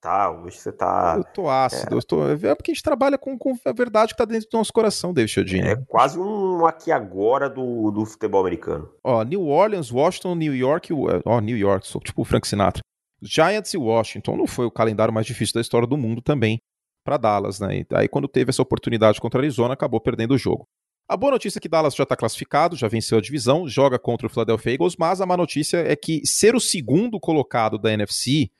[0.00, 1.16] Tá, hoje você tá.
[1.18, 1.98] Eu tô ácido, é.
[1.98, 2.26] eu tô...
[2.26, 5.12] é porque a gente trabalha com, com a verdade que tá dentro do nosso coração,
[5.12, 5.68] David Chiodini.
[5.68, 8.90] É quase um aqui agora do, do futebol americano.
[9.04, 10.88] Ó, New Orleans, Washington, New York,
[11.26, 12.82] ó, New York, sou tipo o Frank Sinatra.
[13.20, 16.58] Giants e Washington não foi o calendário mais difícil da história do mundo também
[17.04, 17.80] para Dallas, né?
[17.80, 20.66] E aí quando teve essa oportunidade contra a Arizona, acabou perdendo o jogo.
[21.06, 24.26] A boa notícia é que Dallas já está classificado, já venceu a divisão, joga contra
[24.26, 28.50] o Philadelphia Eagles, mas a má notícia é que ser o segundo colocado da NFC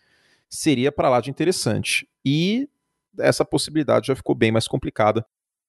[0.51, 2.09] seria para lá de interessante.
[2.25, 2.69] E
[3.19, 5.25] essa possibilidade já ficou bem mais complicada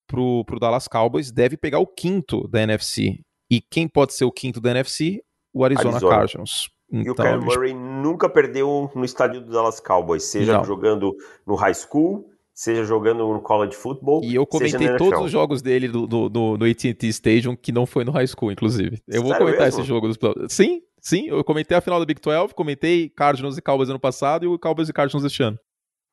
[0.08, 1.32] para o Dallas Cowboys.
[1.32, 3.20] Deve pegar o quinto da NFC.
[3.50, 5.24] E quem pode ser o quinto da NFC?
[5.54, 6.16] O Arizona, Arizona.
[6.16, 6.70] Cardinals.
[6.92, 10.64] Então, e o Kyler Murray nunca perdeu no estádio do Dallas Cowboys, seja Não.
[10.66, 11.16] jogando
[11.48, 14.22] no high school, seja jogando no college football.
[14.24, 17.86] E eu comentei todos os jogos dele do, do, do, do AT&T Stadium, que não
[17.86, 19.02] foi no high school, inclusive.
[19.08, 19.80] Eu Sério vou comentar mesmo?
[19.80, 20.18] esse jogo dos
[20.50, 24.46] Sim, Sim, eu comentei a final da Big 12, comentei Cardinals e Cowboys ano passado
[24.46, 25.60] e o Cowboys e Cardinals este ano.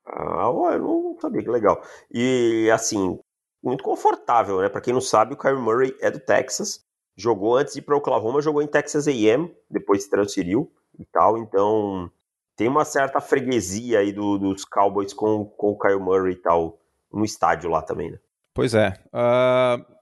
[0.06, 1.82] Ah, eu não sabia, que legal.
[2.10, 3.18] E, assim,
[3.62, 4.70] muito confortável, né?
[4.70, 6.82] Pra quem não sabe, o Kyrie Murray é do Texas,
[7.14, 11.36] jogou antes de ir pra Oklahoma, jogou em Texas A&M, depois se transferiu e tal,
[11.36, 12.10] então
[12.56, 16.80] tem uma certa freguesia aí do, dos Cowboys com, com o Kyle Murray e tal,
[17.12, 18.18] no estádio lá também, né?
[18.54, 18.94] Pois é.
[19.12, 19.98] Uh...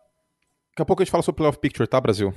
[0.77, 2.35] Daqui a pouco a gente fala sobre o Playoff Picture, tá, Brasil?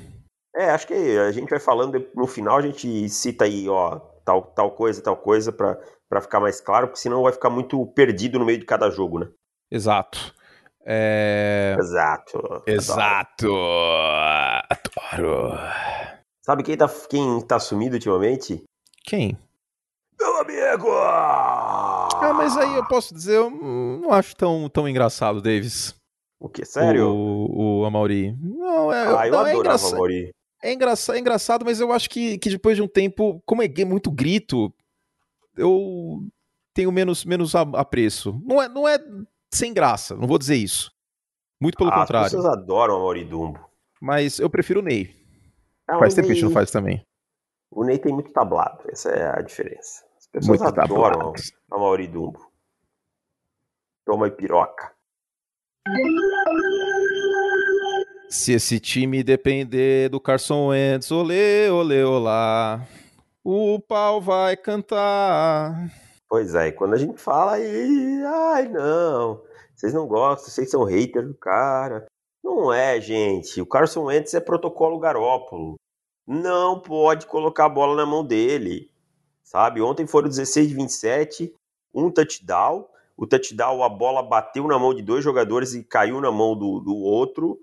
[0.60, 4.42] É, acho que a gente vai falando, no final a gente cita aí, ó, tal,
[4.42, 8.44] tal coisa, tal coisa, para ficar mais claro, porque senão vai ficar muito perdido no
[8.44, 9.30] meio de cada jogo, né?
[9.72, 10.36] Exato.
[10.86, 11.78] É...
[11.80, 12.62] Exato.
[12.68, 13.48] Exato.
[14.70, 15.58] Adoro.
[16.42, 18.62] Sabe quem tá, quem tá sumido ultimamente?
[19.06, 19.38] Quem?
[20.20, 20.90] Meu amigo!
[20.92, 25.96] Ah, mas aí eu posso dizer, eu não acho tão, tão engraçado, Davis.
[26.38, 26.66] O que?
[26.66, 27.08] Sério?
[27.08, 28.36] O, o Amaury.
[28.42, 29.92] Não, é, ah, eu não, adorava é engraçado.
[29.92, 30.34] o Amaury.
[30.62, 33.68] É engraçado, é engraçado, mas eu acho que, que depois de um tempo, como é
[33.86, 34.74] muito grito,
[35.56, 36.22] eu
[36.74, 38.42] tenho menos, menos apreço.
[38.46, 38.98] Não é, não é
[39.54, 40.92] sem graça, não vou dizer isso.
[41.62, 42.28] Muito pelo ah, contrário.
[42.28, 43.60] As pessoas adoram o Amaury Dumbo.
[44.02, 45.14] Mas eu prefiro o Ney.
[45.90, 46.28] Ah, faz o tempo Ney...
[46.28, 47.06] que a gente não faz também.
[47.72, 50.06] O Ney tem muito tablado, essa é a diferença.
[50.18, 52.40] As pessoas muito adoram o Amaury Dumbo.
[54.06, 54.94] Toma e piroca.
[58.32, 62.88] Se esse time depender do Carson Wentz, olê, olê, olá,
[63.44, 65.92] o pau vai cantar.
[66.30, 69.42] Pois é, quando a gente fala aí, ai não,
[69.76, 72.06] vocês não gostam, vocês são haters do cara.
[72.44, 73.60] Não é, gente.
[73.62, 75.78] O Carson Wentz é protocolo Garópolo.
[76.28, 78.92] Não pode colocar a bola na mão dele.
[79.44, 79.82] Sabe?
[79.82, 81.56] Ontem foram 16 de 27,
[81.92, 82.88] um touchdown.
[83.18, 86.80] O touchdown, a bola bateu na mão de dois jogadores e caiu na mão do,
[86.80, 87.60] do outro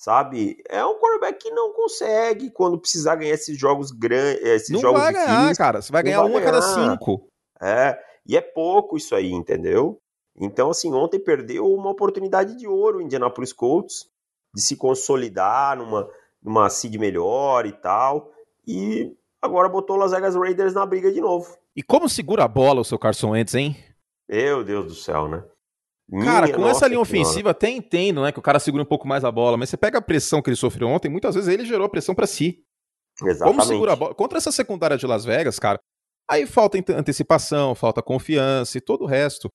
[0.00, 0.56] sabe?
[0.66, 4.98] É um quarterback que não consegue quando precisar ganhar esses jogos grandes, esses não jogos
[4.98, 5.36] vai difíceis.
[5.36, 5.82] ganhar, cara.
[5.82, 7.28] Você vai ganhar um a cada cinco.
[7.60, 10.00] É, e é pouco isso aí, entendeu?
[10.34, 14.08] Então, assim, ontem perdeu uma oportunidade de ouro o Indianapolis Colts
[14.54, 16.08] de se consolidar numa,
[16.42, 18.32] numa seed melhor e tal.
[18.66, 21.58] E agora botou o Las Vegas Raiders na briga de novo.
[21.76, 23.76] E como segura a bola o seu Carson Wentz, hein?
[24.26, 25.44] Meu Deus do céu, né?
[26.24, 29.06] Cara, Minha com essa linha ofensiva, até entendo, né, que o cara segura um pouco
[29.06, 31.64] mais a bola, mas você pega a pressão que ele sofreu ontem, muitas vezes ele
[31.64, 32.64] gerou a pressão para si.
[33.22, 33.56] Exatamente.
[33.56, 34.14] Como segura a bola?
[34.14, 35.78] Contra essa secundária de Las Vegas, cara,
[36.28, 39.46] aí falta antecipação, falta confiança e todo o resto.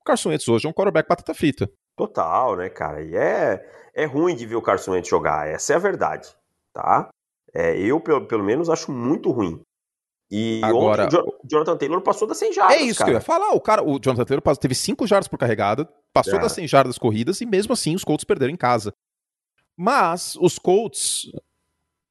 [0.00, 1.70] O Carson Wentz hoje é um quarterback batata frita.
[1.96, 3.02] Total, né, cara?
[3.02, 3.62] E é,
[3.94, 6.34] é ruim de ver o Carson Wentz jogar, essa é a verdade,
[6.72, 7.10] tá?
[7.52, 9.60] É, eu, pelo, pelo menos, acho muito ruim.
[10.30, 12.76] E Agora, ontem o Jonathan Taylor passou das 100 jardas.
[12.76, 13.10] É isso cara.
[13.10, 13.52] que eu ia falar.
[13.52, 16.42] O, cara, o Jonathan Taylor teve 5 jardas por carregada, passou é.
[16.42, 18.94] das 100 jardas corridas e mesmo assim os Colts perderam em casa.
[19.76, 21.30] Mas os Colts,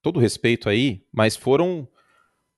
[0.02, 1.88] todo respeito aí, mas foram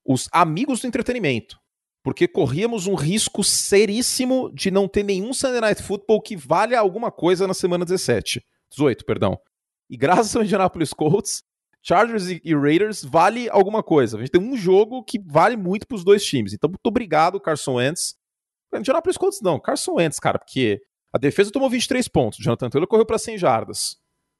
[0.03, 1.59] os amigos do entretenimento.
[2.03, 7.11] Porque corríamos um risco seríssimo de não ter nenhum Sunday Night Football que valha alguma
[7.11, 8.43] coisa na semana 17.
[8.71, 9.39] 18, perdão.
[9.87, 11.43] E graças ao Indianapolis Colts,
[11.83, 14.17] Chargers e, Raiders vale alguma coisa.
[14.17, 16.53] A gente tem um jogo que vale muito para os dois times.
[16.53, 18.15] Então, muito obrigado, Carson Wentz.
[18.73, 22.87] Indianapolis Colts não, Carson Wentz, cara, porque a defesa tomou 23 pontos, o Jonathan Taylor
[22.87, 23.97] correu para 100 jardas.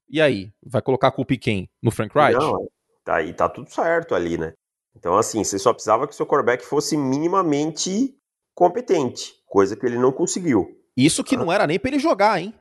[0.10, 1.70] E aí, vai colocar a culpa em quem?
[1.82, 2.40] No Frank Wright?
[2.40, 2.70] Não,
[3.04, 4.54] tá, aí tá tudo certo ali, né?
[4.96, 8.16] Então, assim, você só precisava que seu quarterback fosse minimamente
[8.54, 10.78] competente, coisa que ele não conseguiu.
[10.96, 11.40] Isso que ah.
[11.40, 12.54] não era nem para ele jogar, hein?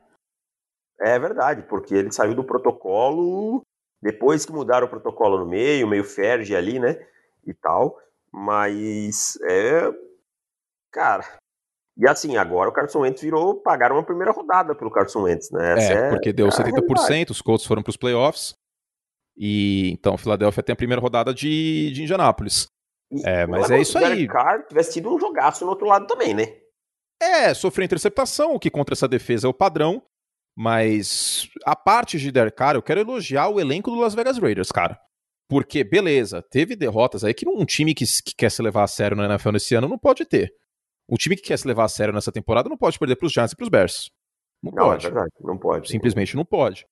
[0.99, 3.61] É verdade, porque ele saiu do protocolo
[4.01, 6.99] depois que mudaram o protocolo no meio, meio Ferge ali, né?
[7.45, 7.97] E tal.
[8.31, 9.81] Mas é.
[10.91, 11.25] Cara.
[11.97, 13.55] E assim, agora o Carson Wentz virou.
[13.61, 15.75] Pagaram uma primeira rodada pelo Carson Wentz, né?
[15.77, 18.55] É, é, porque deu 70%, os Colts foram para os playoffs.
[19.37, 22.67] E então, Filadélfia tem a primeira rodada de, de Indianápolis.
[23.11, 24.19] E, é, mas é isso aí.
[24.19, 26.55] Se o Carr tivesse tido um jogaço no outro lado também, né?
[27.21, 30.01] É, sofreu interceptação, o que contra essa defesa é o padrão.
[30.55, 34.71] Mas a parte de Derek Carr, eu quero elogiar o elenco do Las Vegas Raiders,
[34.71, 34.99] cara.
[35.47, 39.17] Porque, beleza, teve derrotas aí que um time que, que quer se levar a sério
[39.17, 40.53] na NFL nesse ano não pode ter.
[41.09, 43.51] Um time que quer se levar a sério nessa temporada não pode perder pros Giants
[43.51, 44.11] e pros Bears.
[44.63, 45.05] Não, não pode.
[45.05, 45.89] É verdade, não pode.
[45.89, 46.85] Simplesmente não pode.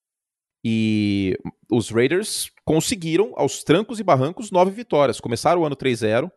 [0.64, 1.38] E
[1.72, 5.22] os Raiders conseguiram, aos trancos e barrancos, nove vitórias.
[5.22, 6.30] Começaram o ano 3-0,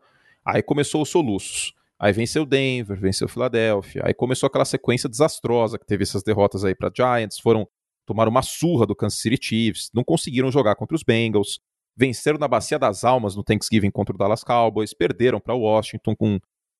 [0.45, 1.73] aí começou os soluços.
[2.03, 4.01] Aí venceu Denver, venceu Filadélfia.
[4.03, 7.65] Aí começou aquela sequência desastrosa que teve essas derrotas aí para Giants, foram
[8.05, 11.61] tomar uma surra do Kansas City Chiefs, não conseguiram jogar contra os Bengals,
[11.95, 16.39] venceram na bacia das almas no Thanksgiving contra o Dallas Cowboys, perderam para Washington com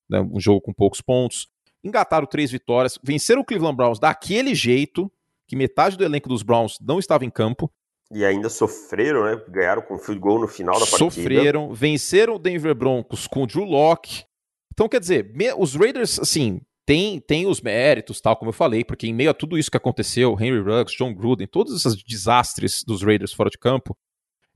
[0.09, 1.47] né, um jogo com poucos pontos,
[1.81, 5.09] engataram três vitórias, venceram o Cleveland Browns daquele jeito
[5.47, 7.71] que metade do elenco dos Browns não estava em campo.
[8.12, 9.41] E ainda sofreram, né?
[9.47, 10.97] Ganharam com field goal no final da partida.
[10.97, 14.25] Sofreram, venceram o Denver Broncos com o Drew Locke,
[14.73, 19.05] então, quer dizer, os Raiders, assim, tem, tem os méritos, tal, como eu falei, porque
[19.05, 23.03] em meio a tudo isso que aconteceu, Henry Ruggs, John Gruden, todos esses desastres dos
[23.03, 23.95] Raiders fora de campo,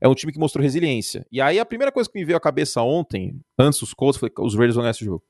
[0.00, 1.24] é um time que mostrou resiliência.
[1.30, 4.28] E aí a primeira coisa que me veio à cabeça ontem, antes dos Colts, foi
[4.28, 5.22] que os Raiders vão ganhar esse jogo.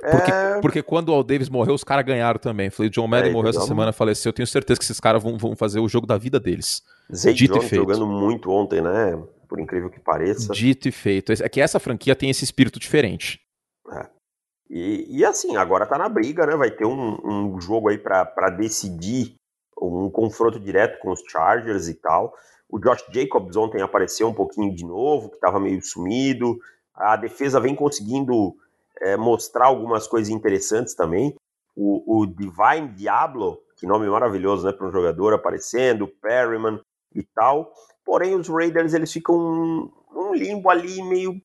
[0.00, 0.60] Porque, é...
[0.60, 2.70] porque quando o Al Davis morreu, os caras ganharam também.
[2.70, 4.30] Falei, o John Madden é, morreu essa semana, faleceu.
[4.30, 6.82] Eu tenho certeza que esses caras vão, vão fazer o jogo da vida deles.
[7.14, 7.82] Zay Dito Jones e feito.
[7.82, 9.16] jogando muito ontem, né?
[9.48, 10.52] Por incrível que pareça.
[10.52, 11.32] Dito e feito.
[11.32, 13.43] É que essa franquia tem esse espírito diferente.
[13.92, 14.08] É.
[14.70, 16.56] E, e assim, agora tá na briga, né?
[16.56, 19.36] Vai ter um, um jogo aí para decidir
[19.80, 22.34] um confronto direto com os Chargers e tal.
[22.68, 26.58] O Josh Jacobs ontem apareceu um pouquinho de novo, que estava meio sumido.
[26.94, 28.56] A defesa vem conseguindo
[29.00, 31.34] é, mostrar algumas coisas interessantes também.
[31.76, 36.80] O, o, Divine Diablo, que nome maravilhoso, né, para um jogador aparecendo, Perryman
[37.14, 37.72] e tal.
[38.04, 41.40] Porém, os Raiders eles ficam um, um limbo ali meio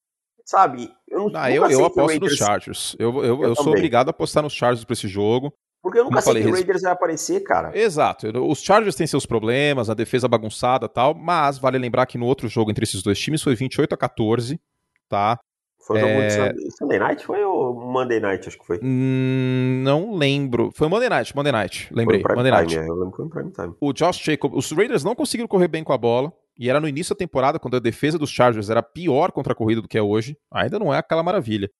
[0.49, 0.91] sabe?
[1.07, 2.95] Eu, não, ah, eu, eu aposto nos Chargers.
[2.97, 5.53] Eu, eu, eu, eu sou obrigado a apostar nos Chargers para esse jogo.
[5.81, 7.77] Porque eu nunca sei que o Raiders vai aparecer, cara.
[7.77, 8.27] Exato.
[8.45, 12.25] Os Chargers têm seus problemas, a defesa bagunçada e tal, mas vale lembrar que no
[12.25, 14.59] outro jogo entre esses dois times foi 28 a 14,
[15.07, 15.39] tá?
[15.85, 16.53] Foi o jogo é...
[16.53, 18.79] de Sunday Night foi ou Monday Night, acho que foi?
[18.83, 20.71] Hum, não lembro.
[20.73, 21.88] Foi Monday Night, Monday Night.
[21.91, 22.77] Lembrei, Monday time, Night.
[22.77, 23.73] É, eu lembro que foi Prime Time.
[23.79, 26.33] O Josh Jacobs, os Raiders não conseguiram correr bem com a bola.
[26.60, 29.56] E era no início da temporada, quando a defesa dos Chargers era pior contra a
[29.56, 30.38] corrida do que é hoje.
[30.54, 31.72] Ainda não é aquela maravilha.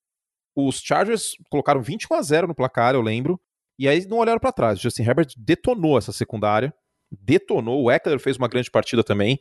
[0.56, 3.38] Os Chargers colocaram 21 a 0 no placar, eu lembro.
[3.78, 4.80] E aí não olharam para trás.
[4.80, 6.74] Justin Herbert detonou essa secundária.
[7.12, 7.84] Detonou.
[7.84, 9.40] O Eckler fez uma grande partida também.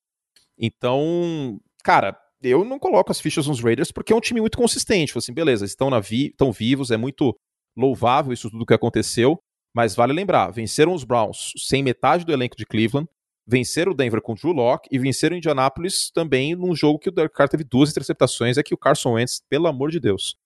[0.59, 5.17] Então, cara, eu não coloco as fichas nos Raiders porque é um time muito consistente.
[5.17, 7.33] Assim, beleza, estão, na vi estão vivos, é muito
[7.77, 9.39] louvável isso tudo que aconteceu.
[9.75, 13.09] Mas vale lembrar, venceram os Browns sem metade do elenco de Cleveland,
[13.49, 17.09] venceram o Denver com o Drew Locke e venceram o Indianapolis também num jogo que
[17.09, 20.37] o Derek Carr teve duas interceptações, é que o Carson Wentz, pelo amor de Deus.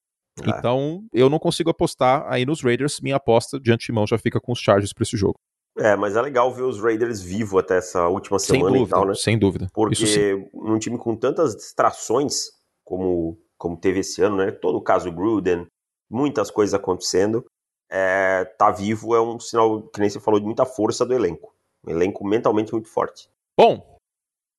[0.41, 0.49] É.
[0.49, 4.53] Então, eu não consigo apostar aí nos Raiders, minha aposta de antemão já fica com
[4.53, 5.35] os Chargers para esse jogo.
[5.79, 8.91] É, mas é legal ver os Raiders vivos até essa última semana sem dúvida, e
[8.91, 9.15] tal, né?
[9.15, 9.69] Sem dúvida.
[9.73, 12.51] Porque num time com tantas distrações
[12.85, 14.51] como, como teve esse ano, né?
[14.53, 15.67] Todo o caso Gruden,
[16.11, 17.45] muitas coisas acontecendo,
[17.91, 21.52] é, tá vivo é um sinal, que nem você falou, de muita força do elenco.
[21.87, 23.29] Um elenco mentalmente muito forte.
[23.57, 23.99] Bom,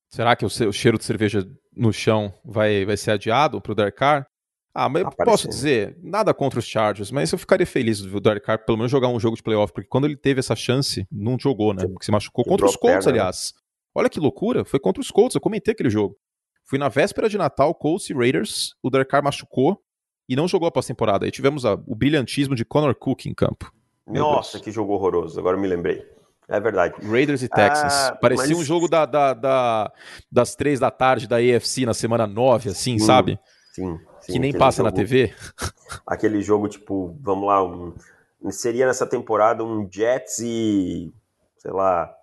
[0.09, 4.27] será que o, cheiro de cerveja no chão vai, vai ser adiado pro Dark Carr?
[4.75, 8.43] Ah, mas eu posso dizer, nada contra os Chargers, mas eu ficaria feliz do Dark
[8.43, 11.37] Carr pelo menos jogar um jogo de playoff, porque quando ele teve essa chance, não
[11.39, 11.87] jogou, né?
[11.87, 13.11] Porque se machucou contra os Colts, né?
[13.11, 13.53] aliás.
[13.93, 16.17] Olha que loucura, foi contra os Colts, eu comentei aquele jogo.
[16.65, 19.79] Fui na véspera de Natal, Colts e Raiders, o Dark Carr machucou
[20.27, 21.25] e não jogou a pós-temporada.
[21.25, 23.71] Aí tivemos a, o brilhantismo de Connor Cook em campo.
[24.07, 26.03] Nossa, que jogo horroroso, agora me lembrei.
[26.47, 26.95] É verdade.
[27.01, 27.93] Raiders e Texans.
[27.93, 28.57] Ah, Parecia mas...
[28.57, 29.91] um jogo da, da, da,
[30.31, 33.39] das três da tarde da AFC na semana 9, assim, sim, sabe?
[33.73, 34.33] Sim, sim.
[34.33, 35.33] Que nem passa jogo, na TV.
[36.05, 37.93] Aquele jogo, tipo, vamos lá, um,
[38.51, 41.13] seria nessa temporada um Jets e,
[41.57, 42.13] sei lá,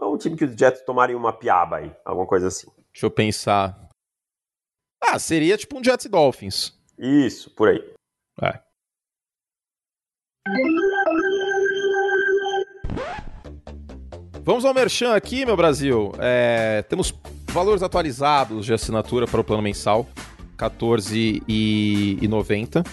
[0.00, 2.68] um time que os Jets tomarem uma piaba aí, alguma coisa assim.
[2.92, 3.88] Deixa eu pensar.
[5.02, 6.78] Ah, seria tipo um Jets e Dolphins.
[6.98, 7.94] Isso, por aí.
[8.42, 8.60] É.
[14.44, 16.12] Vamos ao Merchan aqui, meu Brasil.
[16.18, 17.14] É, temos
[17.46, 20.06] valores atualizados de assinatura para o plano mensal,
[20.60, 22.86] R$14,90.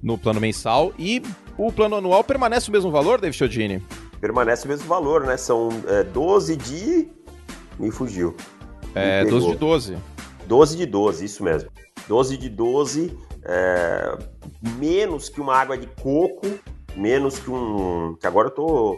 [0.00, 0.92] no plano mensal.
[0.96, 1.20] E
[1.58, 3.82] o plano anual permanece o mesmo valor, David Chiodini?
[4.20, 5.36] Permanece o mesmo valor, né?
[5.36, 7.08] São é, 12 de.
[7.80, 8.36] Me fugiu.
[8.94, 9.96] É, 12 de 12.
[10.46, 11.68] 12 de 12, isso mesmo.
[12.06, 14.18] 12 de 12, é,
[14.78, 16.46] menos que uma água de coco,
[16.94, 18.16] menos que um.
[18.20, 18.96] Que agora eu tô.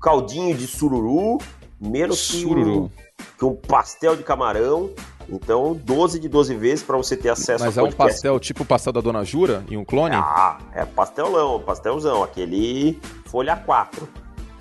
[0.00, 1.38] Caldinho de sururu,
[1.80, 2.64] menos sururu.
[2.64, 2.90] que um,
[3.38, 4.90] que um pastel de camarão.
[5.28, 8.66] Então, 12 de 12 vezes para você ter acesso Mas é um pastel tipo o
[8.66, 10.16] pastel da Dona Jura e um clone?
[10.16, 14.08] Ah, é pastelão, pastelzão, aquele folha 4.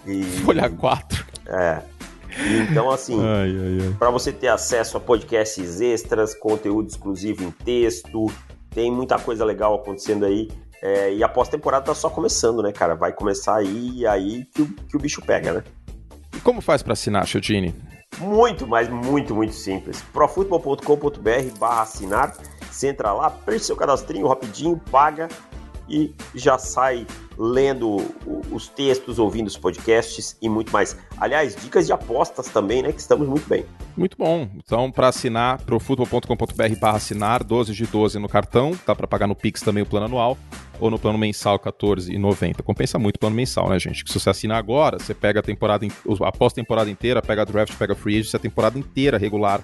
[0.05, 0.23] E...
[0.23, 1.25] Folha 4.
[1.47, 1.81] É.
[2.69, 3.17] Então, assim,
[3.97, 8.27] para você ter acesso a podcasts extras, conteúdo exclusivo em texto,
[8.69, 10.49] tem muita coisa legal acontecendo aí.
[10.81, 12.95] É, e a pós-temporada tá só começando, né, cara?
[12.95, 15.63] Vai começar aí aí que o, que o bicho pega, né?
[16.35, 17.75] E como faz para assinar, Chiodini?
[18.17, 20.01] Muito, mas muito, muito simples.
[20.13, 22.35] profutbol.com.br barra assinar.
[22.69, 25.27] Você entra lá, preenche seu cadastrinho rapidinho, paga
[25.89, 27.05] e já sai
[27.37, 27.97] lendo
[28.51, 30.97] os textos, ouvindo os podcasts e muito mais.
[31.17, 32.91] Aliás, dicas de apostas também, né?
[32.91, 33.65] Que estamos muito bem.
[33.95, 34.49] Muito bom.
[34.55, 39.35] Então, para assinar, profutbol.com.br barra assinar, 12 de 12 no cartão, dá para pagar no
[39.35, 40.37] Pix também o plano anual,
[40.79, 42.61] ou no plano mensal, 14,90.
[42.61, 44.03] Compensa muito o plano mensal, né, gente?
[44.03, 45.87] Que se você assinar agora, você pega a temporada,
[46.21, 49.63] a pós-temporada inteira, pega a draft, pega a free agent, a temporada inteira regular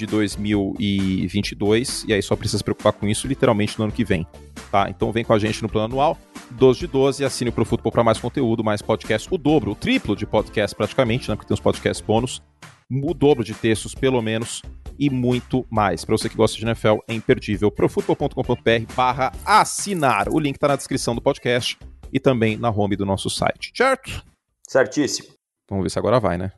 [0.00, 4.26] de 2022, e aí só precisa se preocupar com isso literalmente no ano que vem.
[4.70, 4.88] Tá?
[4.88, 6.18] Então vem com a gente no plano anual,
[6.52, 9.72] 12 de 12, e assine o Pro Futebol para mais conteúdo, mais podcast, o dobro,
[9.72, 11.36] o triplo de podcast praticamente, né?
[11.36, 12.42] Porque tem os podcasts bônus,
[12.90, 14.62] o dobro de textos pelo menos,
[14.98, 16.04] e muito mais.
[16.04, 17.70] Para você que gosta de NFL, é imperdível.
[17.70, 20.28] profutbol.com.br barra assinar.
[20.30, 21.78] O link está na descrição do podcast
[22.12, 24.24] e também na home do nosso site, certo?
[24.66, 25.28] Certíssimo.
[25.68, 26.52] Vamos ver se agora vai, né?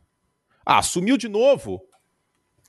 [0.65, 1.81] Ah, sumiu de novo?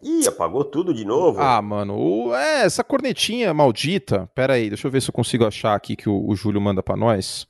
[0.03, 1.41] Ih, apagou tudo de novo?
[1.41, 4.29] Ah, mano, o, é, essa cornetinha maldita.
[4.35, 6.83] Pera aí, deixa eu ver se eu consigo achar aqui que o, o Júlio manda
[6.83, 7.47] para nós.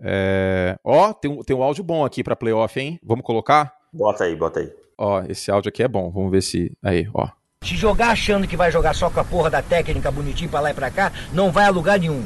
[0.00, 0.76] É...
[0.84, 2.98] Ó, tem um, tem um áudio bom aqui pra playoff, hein?
[3.02, 3.72] Vamos colocar?
[3.92, 4.72] Bota aí, bota aí.
[4.96, 6.10] Ó, esse áudio aqui é bom.
[6.10, 6.72] Vamos ver se.
[6.82, 7.28] Aí, ó.
[7.64, 10.70] Se jogar achando que vai jogar só com a porra da técnica bonitinho pra lá
[10.70, 12.24] e pra cá, não vai a lugar nenhum.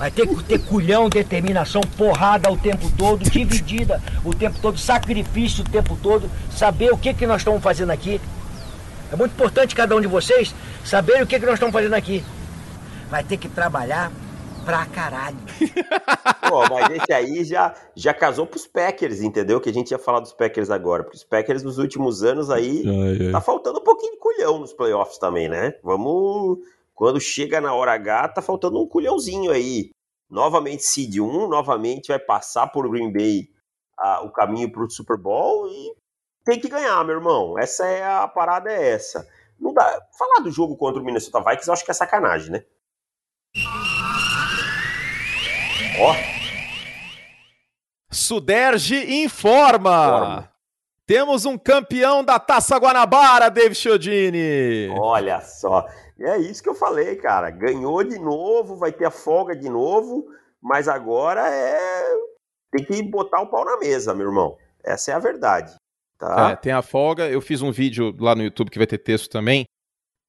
[0.00, 5.62] Vai ter que ter culhão, determinação, porrada o tempo todo, dividida o tempo todo, sacrifício
[5.62, 8.18] o tempo todo, saber o que, que nós estamos fazendo aqui.
[9.12, 10.54] É muito importante cada um de vocês
[10.86, 12.24] saber o que, que nós estamos fazendo aqui.
[13.10, 14.10] Vai ter que trabalhar
[14.64, 15.36] pra caralho.
[16.48, 19.60] Pô, mas esse aí já, já casou pros Packers, entendeu?
[19.60, 21.02] Que a gente ia falar dos Packers agora.
[21.02, 23.32] Porque os Packers nos últimos anos aí ai, ai.
[23.32, 25.74] tá faltando um pouquinho de culhão nos playoffs também, né?
[25.82, 26.60] Vamos
[27.00, 29.88] quando chega na hora H, tá faltando um culhãozinho aí.
[30.28, 33.48] Novamente seed 1, novamente vai passar por Green Bay
[34.22, 35.96] o caminho pro Super Bowl e
[36.44, 37.58] tem que ganhar, meu irmão.
[37.58, 39.26] Essa é a parada é essa.
[39.58, 39.82] Não dá
[40.18, 42.64] falar do jogo contra o Minnesota Vikings, eu acho que é sacanagem, né?
[46.00, 46.14] Ó.
[48.10, 50.04] Suderge informa.
[50.04, 50.50] informa.
[51.06, 54.90] Temos um campeão da Taça Guanabara, David Chiodini.
[54.96, 55.86] Olha só.
[56.20, 57.50] É isso que eu falei, cara.
[57.50, 60.26] Ganhou de novo, vai ter a folga de novo,
[60.60, 62.06] mas agora é.
[62.72, 64.56] Tem que botar o pau na mesa, meu irmão.
[64.84, 65.74] Essa é a verdade.
[66.18, 66.50] Tá?
[66.50, 67.28] É, tem a folga.
[67.28, 69.64] Eu fiz um vídeo lá no YouTube que vai ter texto também.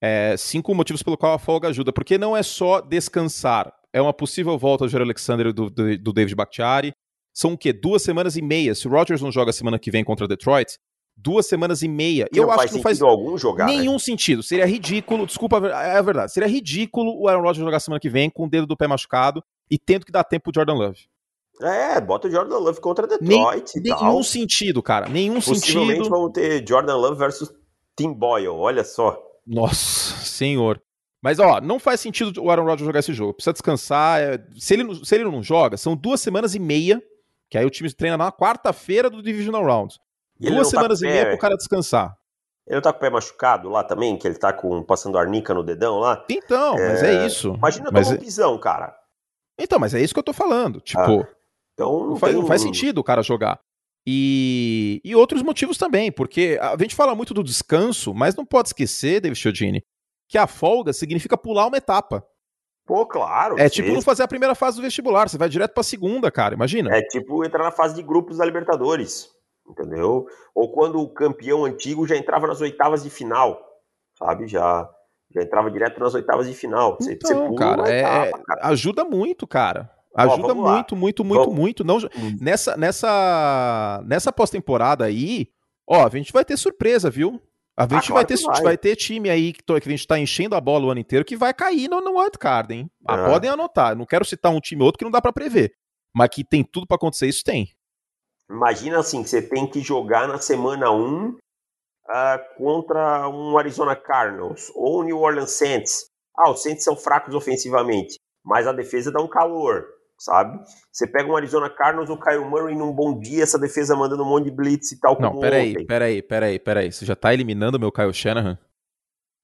[0.02, 1.92] É, cinco motivos pelo qual a folga ajuda.
[1.92, 3.72] Porque não é só descansar.
[3.92, 6.92] É uma possível volta do Jair Alexander do, do, do David Bakhtiari.
[7.32, 7.72] São o quê?
[7.72, 8.74] Duas semanas e meia.
[8.74, 10.74] Se o Rodgers não joga semana que vem contra Detroit,
[11.22, 12.28] duas semanas e meia.
[12.32, 13.76] E eu acho que não faz algum jogar, né?
[13.76, 13.98] nenhum né?
[13.98, 14.42] sentido.
[14.42, 16.32] Seria ridículo, desculpa, é a verdade.
[16.32, 19.42] Seria ridículo o Aaron Rodgers jogar semana que vem com o dedo do pé machucado
[19.70, 20.98] e tendo que dar tempo pro Jordan Love.
[21.60, 24.04] É, bota o Jordan Love contra Detroit Nem, e tal.
[24.04, 25.08] Nenhum sentido, cara.
[25.08, 26.10] Nenhum Possivelmente sentido.
[26.10, 27.52] vamos ter Jordan Love versus
[27.96, 29.16] Tim Boyle, olha só.
[29.46, 30.82] Nossa, senhor.
[31.22, 33.34] Mas, ó, não faz sentido o Aaron Rodgers jogar esse jogo.
[33.34, 34.20] Precisa descansar.
[34.20, 34.44] É...
[34.58, 37.00] Se, ele, se ele não joga, são duas semanas e meia,
[37.48, 39.94] que aí o time treina na quarta-feira do Divisional Round.
[40.42, 42.16] E Duas tá semanas tá e meia pro cara descansar.
[42.66, 45.54] Ele não tá com o pé machucado lá também, que ele tá com, passando arnica
[45.54, 46.24] no dedão lá?
[46.28, 46.88] Então, é...
[46.88, 47.54] mas é isso.
[47.54, 48.20] Imagina mas tomar é...
[48.20, 48.96] um pisão, cara.
[49.58, 50.80] Então, mas é isso que eu tô falando.
[50.80, 51.28] Tipo, ah,
[51.74, 53.60] então não, faz, não faz sentido o cara jogar.
[54.06, 58.68] E, e outros motivos também, porque a gente fala muito do descanso, mas não pode
[58.68, 59.84] esquecer, David Chiodini,
[60.28, 62.24] que a folga significa pular uma etapa.
[62.84, 63.60] Pô, claro.
[63.60, 66.54] É tipo não fazer a primeira fase do vestibular, você vai direto pra segunda, cara,
[66.54, 66.92] imagina.
[66.96, 69.28] É tipo entrar na fase de grupos da Libertadores
[69.68, 70.26] entendeu?
[70.54, 73.60] Ou quando o campeão antigo já entrava nas oitavas de final,
[74.18, 74.46] sabe?
[74.46, 74.88] Já,
[75.34, 76.96] já entrava direto nas oitavas de final.
[76.96, 79.90] Você, então, você cara, é, etapa, cara, ajuda muito, cara.
[80.14, 81.58] Ajuda Ó, muito, muito, muito, vamos.
[81.58, 81.84] muito.
[81.84, 82.36] Não, hum.
[82.38, 85.48] nessa nessa, nessa pós-temporada aí,
[85.88, 87.40] ó, a gente vai ter surpresa, viu?
[87.74, 88.62] A gente, ah, claro vai, ter, vai.
[88.62, 88.78] vai.
[88.78, 91.34] ter time aí que, que a gente tá enchendo a bola o ano inteiro que
[91.34, 92.90] vai cair no, no wildcard, hein?
[93.08, 93.24] Ah, é.
[93.24, 93.96] Podem anotar.
[93.96, 95.72] Não quero citar um time ou outro que não dá para prever.
[96.14, 97.70] Mas que tem tudo para acontecer, isso tem.
[98.50, 101.38] Imagina assim, que você tem que jogar na semana 1 uh,
[102.08, 106.06] ah, contra um Arizona Cardinals ou um New Orleans Saints.
[106.36, 109.86] Ah, os Saints são fracos ofensivamente, mas a defesa dá um calor
[110.22, 110.58] sabe?
[110.90, 114.28] Você pega um Arizona Cardinals, o Kyle Murray num bom dia, essa defesa mandando um
[114.28, 115.20] monte de blitz e tal.
[115.20, 115.86] Não, peraí, ontem.
[115.86, 116.92] peraí, peraí, peraí.
[116.92, 118.56] Você já tá eliminando o meu Kyle Shanahan?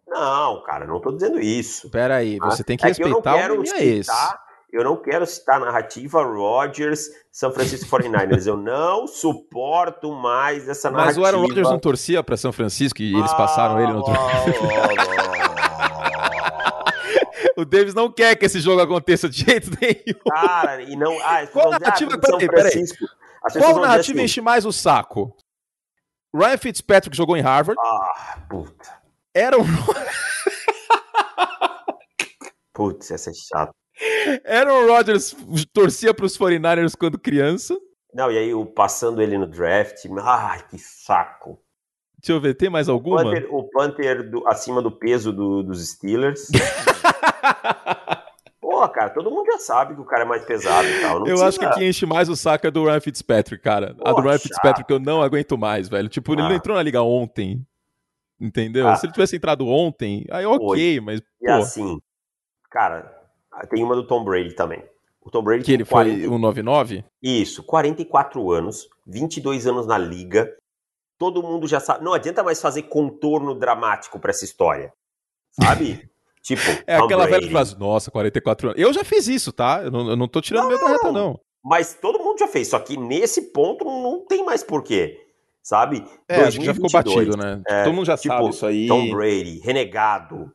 [0.06, 1.90] Não, cara, não tô dizendo isso.
[1.90, 4.10] Peraí, você tem que é respeitar que o que é esse.
[4.70, 8.46] Eu não quero citar a narrativa Rodgers, São Francisco 49ers.
[8.46, 11.06] eu não suporto mais essa narrativa.
[11.06, 14.12] Mas o Aaron Rodgers não torcia para São Francisco e eles passaram ele no outro.
[17.56, 20.20] O Davis não quer que esse jogo aconteça de jeito nenhum.
[20.32, 21.18] Cara, e não.
[21.24, 22.14] Ah, Qual narrativa.
[22.14, 22.84] Ah, peraí, peraí.
[23.58, 24.24] Qual narrativa assim.
[24.24, 25.36] enche mais o saco?
[26.32, 27.80] Ryan Fitzpatrick jogou em Harvard.
[27.84, 28.88] Ah, puta.
[29.34, 29.64] Era um.
[32.72, 33.72] Putz, essa é chata.
[34.46, 35.36] Aaron Rodgers
[35.72, 37.76] torcia para os 49ers quando criança.
[38.14, 40.04] Não, e aí o passando ele no draft.
[40.22, 41.60] Ai, que saco.
[42.18, 43.20] Deixa eu ver, tem mais alguma?
[43.20, 46.48] O Panther, o Panther do, acima do peso do, dos Steelers.
[48.60, 51.18] Pô, cara, todo mundo já sabe que o cara é mais pesado e tal.
[51.18, 51.46] eu precisa...
[51.46, 53.94] acho que quem enche mais o saco é do Ryan Fitzpatrick, cara.
[53.94, 54.42] Pô, a do Ryan chato.
[54.42, 56.08] Fitzpatrick eu não aguento mais, velho.
[56.08, 56.34] Tipo, ah.
[56.34, 56.54] ele não ah.
[56.54, 57.64] entrou na liga ontem.
[58.40, 58.88] Entendeu?
[58.88, 58.96] Ah.
[58.96, 61.20] Se ele tivesse entrado ontem, aí ok, mas.
[61.20, 61.52] E pô.
[61.52, 62.00] assim,
[62.70, 63.17] cara,
[63.66, 64.82] tem uma do Tom Brady também.
[65.20, 66.20] O Tom Brady que ele 40...
[66.20, 67.04] foi um 99?
[67.22, 70.56] Isso, 44 anos, 22 anos na liga,
[71.18, 72.04] todo mundo já sabe.
[72.04, 74.92] Não adianta mais fazer contorno dramático para essa história.
[75.50, 76.08] Sabe?
[76.42, 77.40] tipo, é Tom aquela Brady.
[77.40, 78.80] velha frase, nossa, 44 anos.
[78.80, 79.82] Eu já fiz isso, tá?
[79.82, 81.38] Eu não, eu não tô tirando não, meio da reta, não.
[81.62, 85.24] Mas todo mundo já fez, só que nesse ponto não tem mais porquê.
[85.62, 86.02] Sabe?
[86.26, 87.60] É, 2022, já ficou batido, né?
[87.68, 88.88] É, todo mundo já tipo, sabe isso aí.
[88.88, 90.50] Tom Brady, renegado.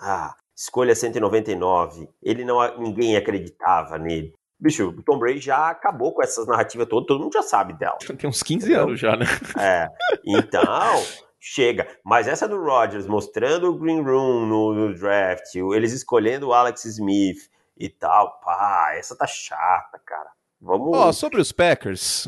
[0.00, 2.08] Ah, escolha 199.
[2.22, 4.32] Ele não, ninguém acreditava nele.
[4.58, 7.98] Bicho, o Tom Brady já acabou com essas narrativas todas, todo mundo já sabe dela.
[8.18, 8.84] Tem uns 15 entendeu?
[8.84, 9.26] anos já, né?
[9.60, 9.86] É.
[10.24, 11.04] Então,
[11.38, 11.86] chega.
[12.02, 16.86] Mas essa do Rodgers mostrando o Green Room no, no, draft, eles escolhendo o Alex
[16.86, 20.30] Smith e tal, pá, essa tá chata, cara.
[20.58, 20.96] Vamos.
[20.96, 22.26] Ó, oh, sobre os Packers,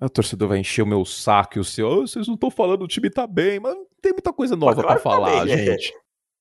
[0.00, 1.86] o torcedor vai encher o meu saco e o seu.
[1.86, 4.94] Oh, vocês não estão falando, o time tá bem, mas tem muita coisa nova pra
[4.94, 5.92] tá falar, tá bem, gente.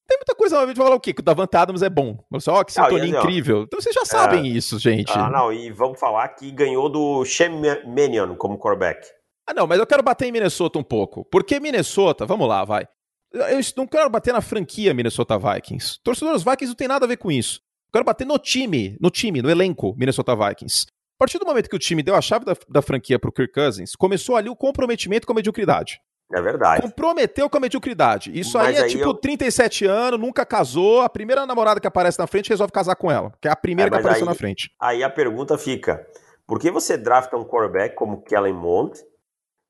[0.07, 1.13] Tem muita coisa nova de falar o quê?
[1.13, 2.17] Que o Davante Adams é bom.
[2.31, 3.63] Você, ó, que sintonia não, incrível.
[3.63, 4.47] Então vocês já sabem é...
[4.47, 5.11] isso, gente.
[5.11, 7.49] Ah, não, e vamos falar que ganhou do Shem
[7.85, 9.05] Mannion como quarterback.
[9.45, 11.25] Ah, não, mas eu quero bater em Minnesota um pouco.
[11.25, 12.87] Porque Minnesota, vamos lá, vai.
[13.33, 15.99] Eu não quero bater na franquia Minnesota Vikings.
[16.01, 17.59] Torcedores Vikings não tem nada a ver com isso.
[17.87, 20.85] Eu quero bater no time, no time, no elenco Minnesota Vikings.
[20.87, 23.51] A partir do momento que o time deu a chave da, da franquia pro Kirk
[23.53, 25.99] Cousins, começou ali o comprometimento com a mediocridade.
[26.34, 26.82] É verdade.
[26.82, 28.38] Comprometeu com a mediocridade.
[28.38, 29.13] Isso aí é aí tipo eu...
[29.13, 33.32] 37 anos, nunca casou, a primeira namorada que aparece na frente resolve casar com ela,
[33.41, 34.71] que é a primeira é, que apareceu aí, na frente.
[34.80, 36.05] Aí a pergunta fica:
[36.45, 38.99] por que você drafta um quarterback como Kellen Mond?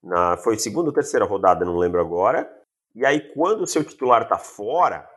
[0.03, 2.49] Na, foi segunda ou terceira rodada, não lembro agora.
[2.95, 5.07] E aí, quando o seu titular tá fora,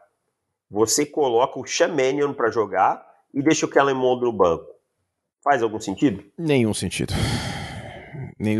[0.70, 4.66] você coloca o Shamanion para jogar e deixa o Kellen Mond no banco.
[5.42, 6.22] Faz algum sentido?
[6.36, 7.14] Nenhum sentido.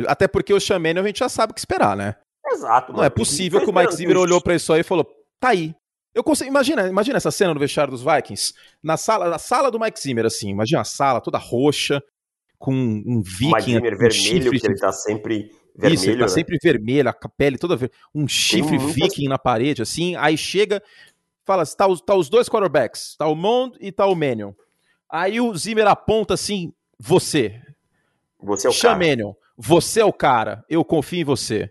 [0.09, 2.17] Até porque o Shamanion a gente já sabe o que esperar, né?
[2.51, 2.93] Exato.
[2.93, 5.07] Não é possível que o Mike Zimmer olhou para isso aí e falou:
[5.39, 5.75] tá aí.
[6.13, 9.79] Eu consigo, imagina, imagina essa cena no vestiário dos Vikings, na sala, na sala do
[9.79, 12.03] Mike Zimmer, assim, imagina a sala toda roxa,
[12.59, 13.55] com um viking.
[13.55, 15.95] Mike Zimmer um vermelho, chifre, porque ele tá sempre vermelho.
[15.95, 16.29] Isso, ele tá né?
[16.29, 17.93] sempre vermelho, a pele toda ver...
[18.13, 20.83] um chifre viking na parede, assim, aí chega,
[21.45, 24.53] fala, tá os, tá os dois quarterbacks, tá o Mond e tá o Manion.
[25.09, 27.61] Aí o Zimmer aponta assim, você.
[28.43, 28.99] Você é o cara.
[28.99, 31.71] Manion, você é o cara, eu confio em você.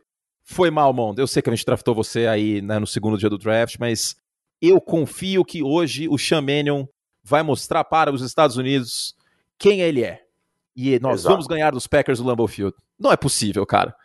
[0.52, 1.22] Foi mal, Mondo.
[1.22, 4.16] Eu sei que a gente draftou você aí né, no segundo dia do draft, mas
[4.60, 6.88] eu confio que hoje o Sean Mannion
[7.24, 9.16] vai mostrar para os Estados Unidos
[9.60, 10.24] quem ele é.
[10.76, 11.34] E nós Exato.
[11.34, 12.76] vamos ganhar dos Packers do Lambeau Field.
[12.98, 13.96] Não é possível, cara.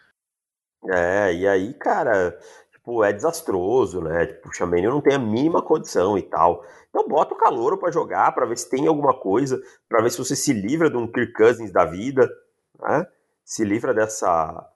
[0.87, 2.39] É, e aí, cara,
[2.71, 4.27] tipo, é desastroso, né?
[4.27, 6.63] Tipo, o Mannion não tem a mínima condição e tal.
[6.91, 10.19] Então bota o calor para jogar, para ver se tem alguma coisa, para ver se
[10.19, 12.31] você se livra de um Kirk Cousins da vida,
[12.79, 13.07] né?
[13.43, 14.71] Se livra dessa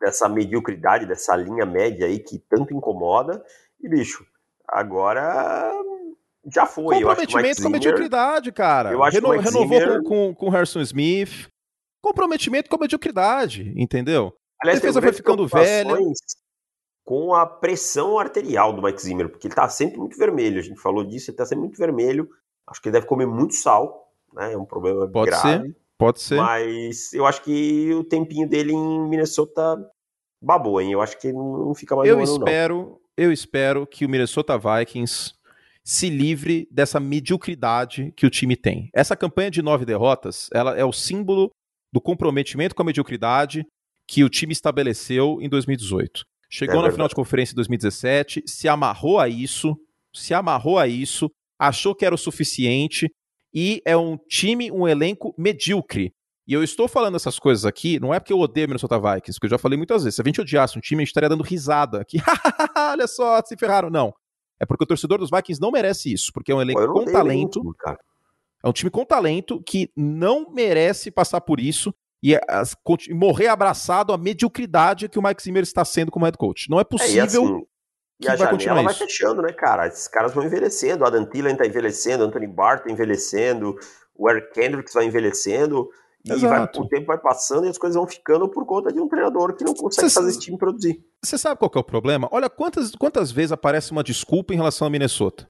[0.00, 3.44] dessa mediocridade, dessa linha média aí que tanto incomoda.
[3.80, 4.26] E, bicho,
[4.68, 5.72] agora
[6.52, 7.02] já foi.
[7.02, 8.92] Comprometimento com a mediocridade, cara.
[8.92, 10.02] Eu acho Reno, que renovou Zimmer...
[10.02, 11.48] com, com, Harrison Smith.
[12.00, 14.32] Comprometimento com a mediocridade, entendeu?
[14.62, 15.96] Aliás, a defesa foi ficando velha.
[17.04, 20.58] Com a pressão arterial do Mike Zimmer, porque ele tá sempre muito vermelho.
[20.58, 22.28] A gente falou disso, ele tá sempre muito vermelho.
[22.66, 24.52] Acho que ele deve comer muito sal, né?
[24.52, 25.68] É um problema Pode grave.
[25.68, 25.76] Ser.
[25.98, 26.36] Pode ser.
[26.36, 29.76] Mas eu acho que o tempinho dele em Minnesota
[30.42, 30.92] babou, hein?
[30.92, 33.00] Eu acho que não fica mais Eu ano, espero, não.
[33.16, 35.34] eu espero que o Minnesota Vikings
[35.82, 38.90] se livre dessa mediocridade que o time tem.
[38.92, 41.50] Essa campanha de nove derrotas, ela é o símbolo
[41.92, 43.64] do comprometimento com a mediocridade
[44.06, 46.24] que o time estabeleceu em 2018.
[46.50, 49.76] Chegou é na final de conferência em 2017, se amarrou a isso,
[50.12, 53.10] se amarrou a isso, achou que era o suficiente
[53.56, 56.12] e é um time, um elenco medíocre.
[56.46, 59.46] E eu estou falando essas coisas aqui, não é porque eu odeio Minnesota Vikings, porque
[59.46, 60.16] eu já falei muitas vezes.
[60.16, 62.18] Se a gente odiasse um time, a gente estaria dando risada aqui.
[62.76, 63.88] Olha só, se ferraram.
[63.88, 64.12] Não.
[64.60, 67.62] É porque o torcedor dos Vikings não merece isso, porque é um elenco com talento.
[68.62, 72.76] é um time com talento que não merece passar por isso e as,
[73.10, 76.68] morrer abraçado à mediocridade que o Mike Zimmer está sendo como head coach.
[76.68, 77.22] Não é possível.
[77.22, 77.66] É, assim,
[78.18, 79.86] e a janela vai fechando, né, cara?
[79.86, 81.04] Esses caras vão envelhecendo.
[81.04, 83.76] O Adam Thielen tá envelhecendo, Anthony Barr tá envelhecendo,
[84.14, 85.88] o Eric Kendricks vai envelhecendo.
[86.24, 89.06] E vai, o tempo vai passando e as coisas vão ficando por conta de um
[89.06, 91.00] treinador que não consegue Cê fazer esse time produzir.
[91.22, 92.28] Você sabe qual é o problema?
[92.32, 95.46] Olha quantas, quantas vezes aparece uma desculpa em relação a Minnesota.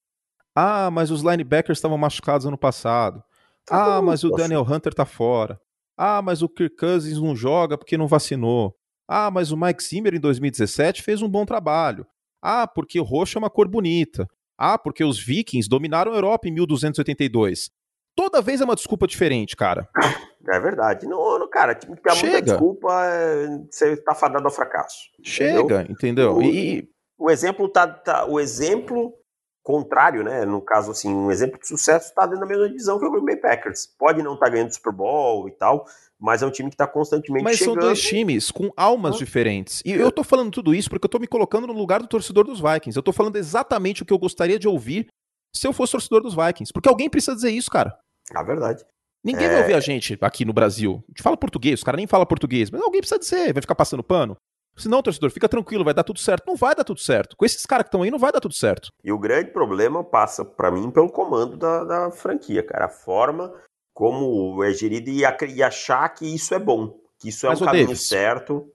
[0.55, 3.23] Ah, mas os linebackers estavam machucados ano passado.
[3.65, 5.59] Tá ah, mas o Daniel Hunter tá fora.
[5.97, 8.75] Ah, mas o Kirk Cousins não joga porque não vacinou.
[9.09, 12.07] Ah, mas o Mike Zimmer em 2017 fez um bom trabalho.
[12.49, 14.29] Ah, porque o roxo é uma cor bonita.
[14.57, 17.73] Ah, porque os vikings dominaram a Europa em 1282.
[18.15, 19.89] Toda vez é uma desculpa diferente, cara.
[20.49, 21.07] É verdade.
[21.09, 25.11] Não, não cara, time que muita desculpa, é, você tá fadado ao fracasso.
[25.25, 25.91] Chega, entendeu?
[25.91, 26.37] entendeu?
[26.37, 26.89] O, e...
[27.19, 29.13] o exemplo tá, tá, o exemplo
[29.67, 30.45] contrário, né?
[30.45, 33.25] No caso assim, um exemplo de sucesso está dentro da mesma divisão que o Green
[33.25, 33.85] Bay Packers.
[33.99, 35.85] Pode não estar tá ganhando Super Bowl e tal,
[36.21, 37.75] mas é um time que está constantemente mas chegando.
[37.75, 39.83] Mas são dois times com almas diferentes.
[39.85, 42.45] E eu tô falando tudo isso porque eu tô me colocando no lugar do torcedor
[42.45, 42.97] dos Vikings.
[42.97, 45.09] Eu tô falando exatamente o que eu gostaria de ouvir
[45.53, 46.73] se eu fosse torcedor dos Vikings.
[46.73, 47.99] Porque alguém precisa dizer isso, cara.
[48.33, 48.85] É verdade.
[49.25, 49.49] Ninguém é...
[49.49, 51.03] vai ouvir a gente aqui no Brasil.
[51.09, 53.75] A gente fala português, os caras nem falam português, mas alguém precisa dizer, vai ficar
[53.75, 54.37] passando pano.
[54.77, 56.47] Se não, torcedor, fica tranquilo, vai dar tudo certo.
[56.47, 57.37] Não vai dar tudo certo.
[57.37, 58.91] Com esses caras que estão aí, não vai dar tudo certo.
[59.03, 62.85] E o grande problema passa, para mim, pelo comando da, da, franquia, cara.
[62.85, 63.53] A forma
[63.95, 65.23] como é gerido e,
[65.55, 68.71] e achar que isso é bom, que isso é Mas, um caminho Davis, certo.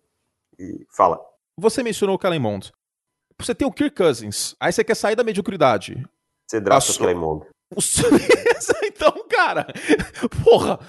[0.57, 1.19] E fala.
[1.57, 2.71] Você mencionou o Calemont.
[3.39, 6.03] Você tem o Kirk Cousins, aí você quer sair da mediocridade.
[6.47, 7.45] Você drafta o Calemont.
[8.83, 9.65] então, cara,
[10.43, 10.79] porra,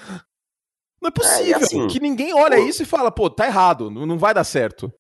[1.01, 3.91] não é, é possível é, assim, que ninguém olha isso e fala, pô, tá errado,
[3.91, 4.93] não, não vai dar certo.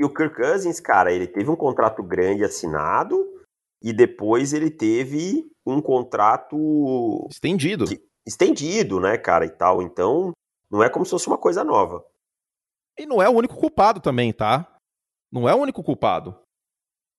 [0.00, 3.38] E o Kirk Cousins, cara, ele teve um contrato grande assinado
[3.82, 7.84] e depois ele teve um contrato estendido.
[7.84, 9.82] Que, estendido, né, cara, e tal.
[9.82, 10.32] Então,
[10.70, 12.02] não é como se fosse uma coisa nova.
[12.98, 14.74] E não é o único culpado também, tá?
[15.30, 16.34] Não é o único culpado.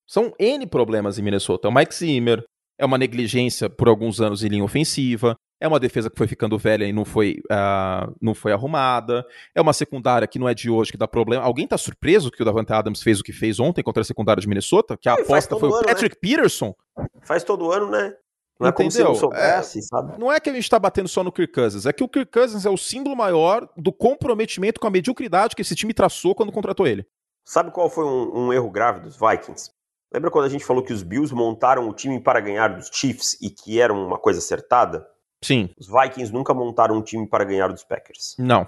[0.10, 1.68] São N problemas em Minnesota.
[1.68, 2.44] É o Mike Zimmer,
[2.80, 6.58] é uma negligência por alguns anos em linha ofensiva, é uma defesa que foi ficando
[6.58, 9.24] velha e não foi, uh, não foi arrumada.
[9.54, 11.44] É uma secundária que não é de hoje, que dá problema.
[11.44, 14.42] Alguém tá surpreso que o Davante Adams fez o que fez ontem contra a secundária
[14.42, 14.98] de Minnesota?
[14.98, 16.20] Que a é, aposta foi o ano, Patrick né?
[16.20, 16.74] Peterson?
[17.22, 18.12] Faz todo ano, né?
[18.60, 18.74] Não é Entendeu?
[18.74, 20.20] como se não soubesse, é, sabe?
[20.20, 22.32] Não é que a gente tá batendo só no Kirk Cousins, é que o Kirk
[22.32, 26.52] Cousins é o símbolo maior do comprometimento com a mediocridade que esse time traçou quando
[26.52, 27.06] contratou ele.
[27.46, 29.72] Sabe qual foi um, um erro grave dos Vikings?
[30.14, 33.38] Lembra quando a gente falou que os Bills montaram o time para ganhar dos Chiefs
[33.42, 35.08] e que era uma coisa acertada?
[35.44, 35.70] Sim.
[35.78, 38.36] Os Vikings nunca montaram um time para ganhar dos Packers.
[38.38, 38.68] Não.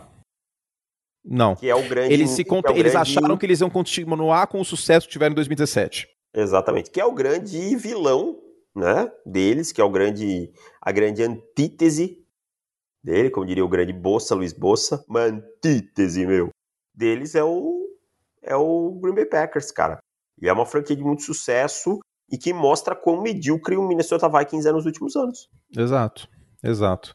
[1.24, 1.56] Não.
[1.56, 2.14] Que é o grande.
[2.14, 2.98] Eles, se é eles grande...
[2.98, 6.08] acharam que eles iam continuar com o sucesso que tiveram em 2017.
[6.34, 6.90] Exatamente.
[6.90, 8.40] Que é o grande vilão,
[8.76, 9.10] né?
[9.26, 10.52] Deles, que é o grande.
[10.82, 12.26] a grande antítese
[13.04, 15.04] dele, como diria o grande Bossa, Luiz Bossa.
[15.08, 16.50] Uma antítese, meu.
[16.94, 17.82] Deles é o.
[18.42, 20.00] É o Green Bay Packers, cara.
[20.42, 22.00] E é uma franquia de muito sucesso
[22.30, 25.50] e que mostra quão medíocre o Minnesota Vikings é nos últimos anos.
[25.78, 26.28] Exato.
[26.64, 27.14] Exato.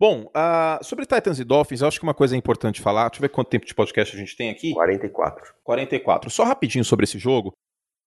[0.00, 3.08] Bom, uh, sobre Titans e Dolphins, eu acho que uma coisa é importante falar.
[3.08, 4.72] Deixa eu ver quanto tempo de podcast a gente tem aqui.
[4.72, 5.54] 44.
[5.64, 6.30] 44.
[6.30, 7.52] Só rapidinho sobre esse jogo.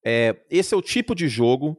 [0.06, 1.78] É, esse é o tipo de jogo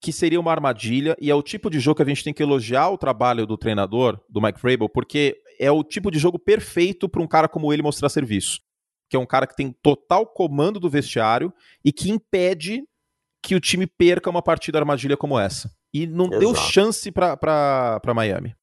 [0.00, 2.42] que seria uma armadilha e é o tipo de jogo que a gente tem que
[2.42, 7.08] elogiar o trabalho do treinador, do Mike Vrabel, porque é o tipo de jogo perfeito
[7.08, 8.60] para um cara como ele mostrar serviço.
[9.10, 11.52] Que é um cara que tem total comando do vestiário
[11.84, 12.82] e que impede
[13.44, 15.70] que o time perca uma partida armadilha como essa.
[15.92, 16.40] E não Exato.
[16.40, 18.56] deu chance para Miami.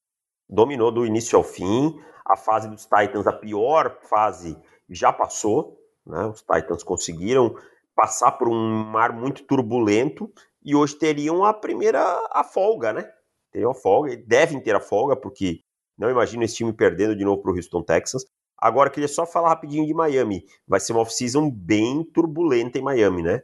[0.50, 1.96] Dominou do início ao fim.
[2.26, 4.58] A fase dos Titans, a pior fase,
[4.90, 5.78] já passou.
[6.04, 6.26] Né?
[6.26, 7.54] Os Titans conseguiram
[7.94, 10.28] passar por um mar muito turbulento
[10.64, 12.00] e hoje teriam a primeira
[12.32, 13.08] a folga, né?
[13.52, 15.60] Teriam a folga, devem ter a folga, porque
[15.96, 18.24] não imagino esse time perdendo de novo para o Houston Texans.
[18.58, 20.44] Agora, queria só falar rapidinho de Miami.
[20.66, 23.42] Vai ser uma off-season bem turbulenta em Miami, né?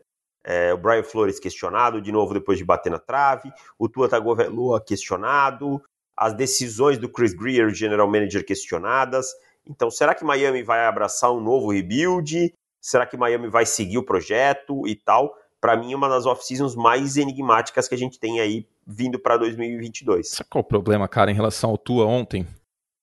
[0.51, 3.53] É, o Brian Flores questionado de novo depois de bater na trave.
[3.79, 5.83] O Tua Tagovailoa questionado.
[6.17, 9.27] As decisões do Chris Greer, general manager, questionadas.
[9.67, 12.55] Então, será que Miami vai abraçar um novo rebuild?
[12.81, 15.37] Será que Miami vai seguir o projeto e tal?
[15.61, 19.37] Para mim, é uma das off-seasons mais enigmáticas que a gente tem aí vindo para
[19.37, 20.31] 2022.
[20.31, 22.47] Sabe qual é o problema, cara, em relação ao Tua ontem?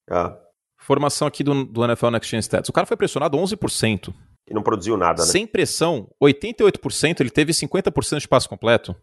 [0.10, 0.36] Ah.
[0.80, 2.70] Formação aqui do, do NFL Next Gen Stats.
[2.70, 4.12] O cara foi pressionado 11%.
[4.48, 5.28] E não produziu nada, né?
[5.30, 8.96] Sem pressão, 88%, ele teve 50% de passo completo.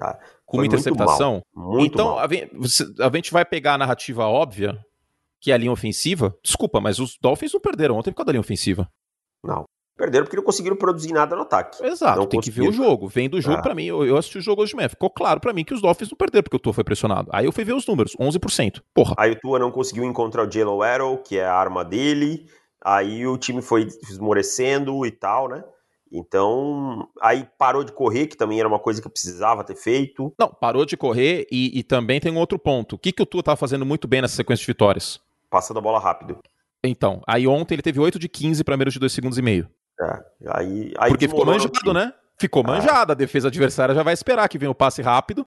[0.00, 1.42] Ah, com uma interceptação.
[1.54, 2.18] Muito mal, muito então.
[2.18, 4.78] A, a gente vai pegar a narrativa óbvia,
[5.40, 6.36] que é a linha ofensiva.
[6.42, 8.88] Desculpa, mas os Dolphins não perderam ontem por causa da linha ofensiva.
[9.42, 9.64] Não.
[9.96, 11.80] Perderam porque não conseguiram produzir nada no ataque.
[11.86, 13.06] Exato, Não tem que ver o jogo.
[13.06, 13.62] Vendo o jogo, Ah.
[13.62, 14.88] pra mim, eu, eu assisti o jogo hoje de manhã.
[14.88, 17.30] Ficou claro pra mim que os Dolphins não perderam porque o Tua foi pressionado.
[17.32, 18.82] Aí eu fui ver os números, 11%.
[18.92, 22.44] Porra, Aí o Tua não conseguiu encontrar o Jalen Arrow, que é a arma dele.
[22.84, 25.64] Aí o time foi esmorecendo e tal, né?
[26.12, 30.32] Então, aí parou de correr, que também era uma coisa que precisava ter feito.
[30.38, 32.94] não, parou de correr e, e também tem um outro ponto.
[32.94, 35.20] O que, que o Tua tava fazendo muito bem nessa sequência de vitórias?
[35.50, 36.38] Passando a bola rápido.
[36.84, 39.68] Então, aí ontem ele teve 8 de 15 para menos de 2 segundos e meio.
[40.00, 42.12] É, aí, aí Porque ficou manjado, né?
[42.38, 42.66] Ficou Ah.
[42.66, 43.12] manjado.
[43.12, 45.44] A defesa adversária já vai esperar que venha o passe rápido.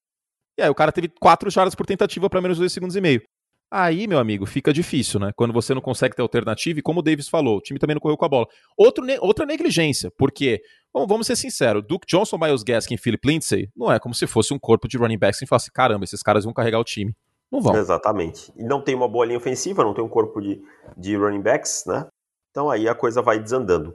[0.58, 3.02] E aí o cara teve 4 jardas por tentativa para menos de 2 segundos e
[3.02, 3.22] meio.
[3.70, 5.32] Aí, meu amigo, fica difícil, né?
[5.36, 8.00] Quando você não consegue ter alternativa, e como o Davis falou, o time também não
[8.00, 8.48] correu com a bola.
[8.78, 10.62] Outro ne- outra negligência, porque,
[10.94, 14.26] bom, vamos ser sinceros, Duke Johnson, Miles Gaskin e Philip Lindsay não é como se
[14.26, 17.14] fosse um corpo de running backs e falasse, caramba, esses caras vão carregar o time.
[17.52, 17.76] Não vão.
[17.76, 18.52] Exatamente.
[18.58, 20.62] E não tem uma boa linha ofensiva, não tem um corpo de,
[20.96, 22.08] de running backs, né?
[22.52, 23.94] Então aí a coisa vai desandando.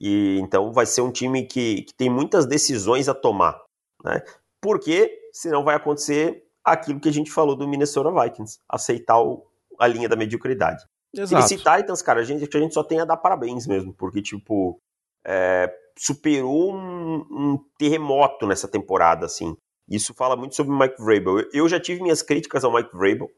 [0.00, 3.58] E então vai ser um time que, que tem muitas decisões a tomar,
[4.04, 4.22] né?
[4.60, 9.44] Porque senão vai acontecer aquilo que a gente falou do Minnesota Vikings, aceitar o-
[9.78, 10.82] a linha da mediocridade.
[11.14, 11.30] Exato.
[11.46, 14.78] Tennessee Titans, cara, a gente, a gente só tem a dar parabéns mesmo, porque, tipo,
[15.24, 19.56] é, superou um, um terremoto nessa temporada, assim.
[19.88, 21.38] Isso fala muito sobre o Mike Vrabel.
[21.40, 23.30] Eu, eu já tive minhas críticas ao Mike Vrabel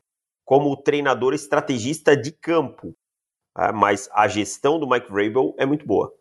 [0.44, 2.94] como treinador estrategista de campo,
[3.54, 6.12] ah, mas a gestão do Mike Vrabel é muito boa.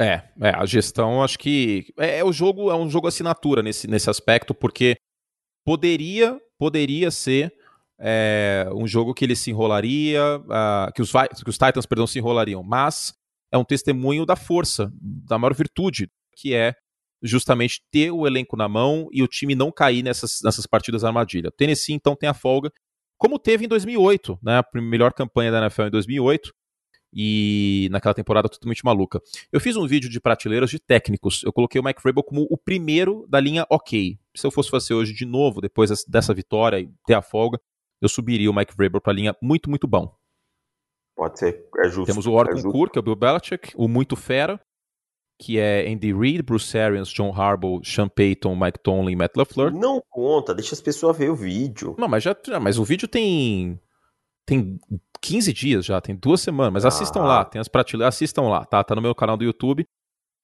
[0.00, 3.88] É, é, a gestão acho que é, é o jogo, é um jogo assinatura nesse,
[3.88, 4.96] nesse aspecto, porque
[5.68, 7.52] poderia, poderia ser
[8.00, 12.18] é, um jogo que ele se enrolaria, ah, que, os, que os Titans, perdão, se
[12.18, 13.12] enrolariam, mas
[13.52, 16.72] é um testemunho da força, da maior virtude, que é
[17.22, 21.50] justamente ter o elenco na mão e o time não cair nessas, nessas partidas armadilha.
[21.50, 22.72] O Tennessee, então, tem a folga,
[23.18, 26.50] como teve em 2008, né, a melhor campanha da NFL em 2008,
[27.12, 29.20] e naquela temporada totalmente maluca.
[29.52, 31.42] Eu fiz um vídeo de prateleiras de técnicos.
[31.42, 34.18] Eu coloquei o Mike Vrabel como o primeiro da linha ok.
[34.38, 37.58] Se eu fosse fazer hoje de novo, depois des- dessa vitória e ter a folga,
[38.00, 40.14] eu subiria o Mike Vrabel para a linha muito, muito bom.
[41.16, 42.06] Pode ser, é justo.
[42.06, 42.70] Temos o é Orton justo.
[42.70, 44.60] Kur, que é o Bill Belichick, o muito fera,
[45.40, 49.72] que é Andy Reid, Bruce Arians, John Harbaugh, Sean Payton, Mike Tomlin, Matt LaFleur.
[49.72, 51.96] Não conta, deixa as pessoas ver o vídeo.
[51.98, 53.80] Não, mas já, mas o vídeo tem
[54.46, 54.78] tem
[55.20, 57.26] 15 dias já, tem duas semanas, mas assistam Ah.
[57.26, 58.82] lá, tem as prateleiras, assistam lá, tá?
[58.82, 59.84] Tá no meu canal do YouTube.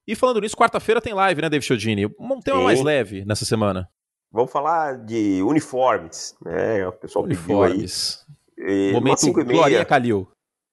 [0.07, 2.07] E falando nisso, quarta-feira tem live, né, David Chodini?
[2.19, 2.65] Um tema Tem.
[2.65, 3.89] mais leve nessa semana.
[4.31, 6.87] Vamos falar de uniformes, né?
[6.87, 7.71] O pessoal pediu aí.
[7.71, 8.27] Uniformes.
[8.59, 10.29] E, umas Momento 5 e meia, Calil.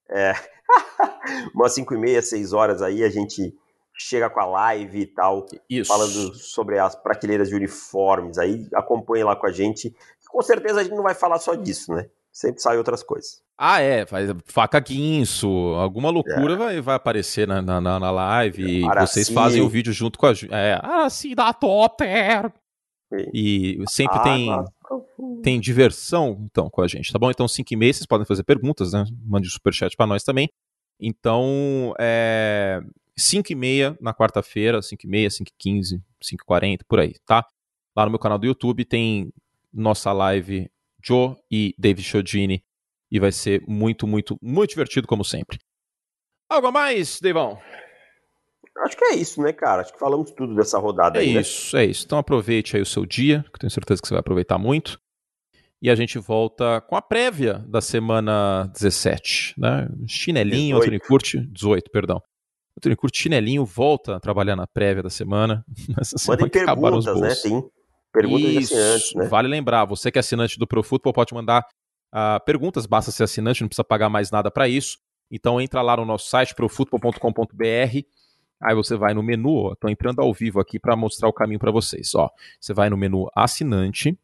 [1.55, 3.53] umas 5 e meia, 6 horas aí, a gente
[3.97, 5.87] chega com a live e tal, Isso.
[5.87, 8.37] falando sobre as prateleiras de uniformes.
[8.37, 9.95] Aí acompanhe lá com a gente.
[10.27, 12.09] Com certeza a gente não vai falar só disso, né?
[12.31, 13.41] Sempre sai outras coisas.
[13.57, 16.11] Ah, é, faz faca guinso, alguma É.
[16.11, 19.13] loucura vai, vai aparecer na, na, na- live e Araci.
[19.13, 20.51] vocês fazem o vídeo junto com a gente.
[20.53, 22.51] É, assim da Totter.
[23.33, 24.71] E sempre Ah, tem, nossa.
[25.43, 27.29] tem diversão, então, com a gente, tá bom?
[27.29, 29.03] Então, 5 e meia, vocês podem fazer perguntas, né?
[29.25, 30.49] Mande um superchat pra nós também.
[30.99, 32.81] Então, é...
[33.17, 36.99] 5 e meia na quarta-feira, 5 e meia, 5 e 15, 5 e 40, por
[36.99, 37.45] aí, tá?
[37.95, 39.31] Lá no meu canal do YouTube tem
[39.73, 40.71] nossa live
[41.03, 42.63] Joe e David Chodini
[43.11, 45.57] e vai ser muito, muito, muito divertido, como sempre.
[46.49, 47.59] Algo a mais, Devão?
[48.79, 49.81] Acho que é isso, né, cara?
[49.81, 51.41] Acho que falamos tudo dessa rodada É aí, né?
[51.41, 52.05] isso, é isso.
[52.05, 54.99] Então aproveite aí o seu dia, que eu tenho certeza que você vai aproveitar muito.
[55.81, 59.89] E a gente volta com a prévia da semana 17, né?
[60.07, 60.83] Chinelinho, 18.
[60.83, 62.21] Anthony Curti, 18, perdão.
[62.77, 65.65] Anthony Curti, chinelinho, volta a trabalhar na prévia da semana.
[65.99, 67.35] Essa semana Mandem perguntas, né?
[67.35, 67.63] Tem
[68.11, 69.27] perguntas de Isso, assinantes, né?
[69.27, 71.65] Vale lembrar, você que é assinante do Pro Football pode mandar
[72.11, 74.97] ah, perguntas, basta ser assinante, não precisa pagar mais nada para isso.
[75.31, 78.01] Então entra lá no nosso site, profutbol.com.br.
[78.63, 81.71] Aí você vai no menu, tô entrando ao vivo aqui para mostrar o caminho para
[81.71, 82.13] vocês.
[82.13, 84.15] Ó, você vai no menu assinante,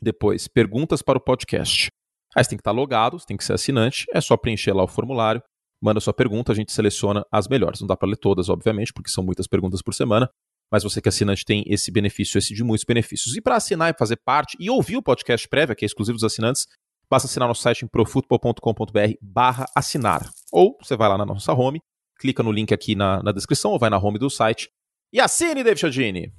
[0.00, 1.90] depois perguntas para o podcast.
[2.36, 4.84] Aí você tem que estar logado, você tem que ser assinante, é só preencher lá
[4.84, 5.42] o formulário,
[5.80, 7.80] manda sua pergunta, a gente seleciona as melhores.
[7.80, 10.30] Não dá para ler todas, obviamente, porque são muitas perguntas por semana,
[10.70, 13.36] mas você que é assinante tem esse benefício, esse de muitos benefícios.
[13.36, 16.24] E para assinar e fazer parte e ouvir o podcast prévia, que é exclusivo dos
[16.24, 16.66] assinantes,
[17.10, 20.28] basta assinar nosso site em profutbol.com.br barra assinar.
[20.52, 21.80] Ou você vai lá na nossa home,
[22.18, 24.70] clica no link aqui na, na descrição ou vai na home do site.
[25.12, 26.32] E assine, David Chodini.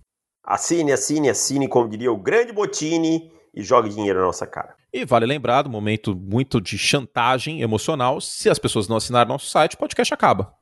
[0.43, 4.75] Assine, assine, assine, como diria o grande Botini, e jogue dinheiro na nossa cara.
[4.93, 9.49] E vale lembrar, do momento muito de chantagem emocional, se as pessoas não assinarem nosso
[9.49, 10.53] site, o podcast acaba.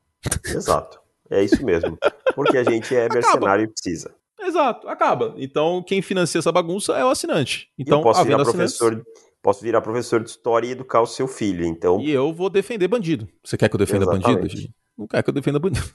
[0.46, 1.05] Exato.
[1.30, 1.98] É isso mesmo.
[2.36, 4.14] Porque a gente é mercenário e precisa.
[4.40, 5.34] Exato, acaba.
[5.38, 7.70] Então, quem financia essa bagunça é o assinante.
[7.78, 8.78] Então, eu posso virar assinantes...
[8.78, 9.06] professor,
[9.42, 11.66] posso virar professor de história e educar o seu filho.
[11.66, 13.28] Então, e eu vou defender bandido.
[13.44, 14.42] Você quer que eu defenda Exatamente.
[14.42, 14.74] bandido?
[14.98, 15.88] Não quer que eu defenda bandido.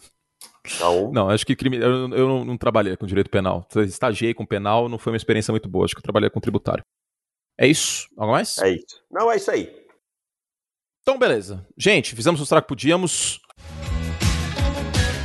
[0.67, 1.11] Então...
[1.13, 1.79] Não, acho que crime.
[1.79, 3.67] Eu, eu não, não, trabalhei com direito penal.
[3.77, 5.85] Estagiei com penal, não foi uma experiência muito boa.
[5.85, 6.85] Acho que eu trabalhei com tributário.
[7.59, 8.09] É isso?
[8.17, 8.59] Algo mais?
[8.59, 9.03] É isso.
[9.11, 9.75] Não, é isso aí.
[11.03, 11.67] Então, beleza.
[11.77, 13.41] Gente, fizemos o que podíamos.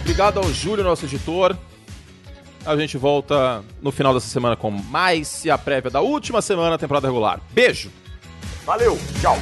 [0.05, 1.57] Obrigado ao Júlio, nosso editor.
[2.63, 6.69] A gente volta no final dessa semana com mais e a prévia da última semana
[6.69, 7.41] da temporada regular.
[7.51, 7.89] Beijo!
[8.63, 9.35] Valeu, tchau!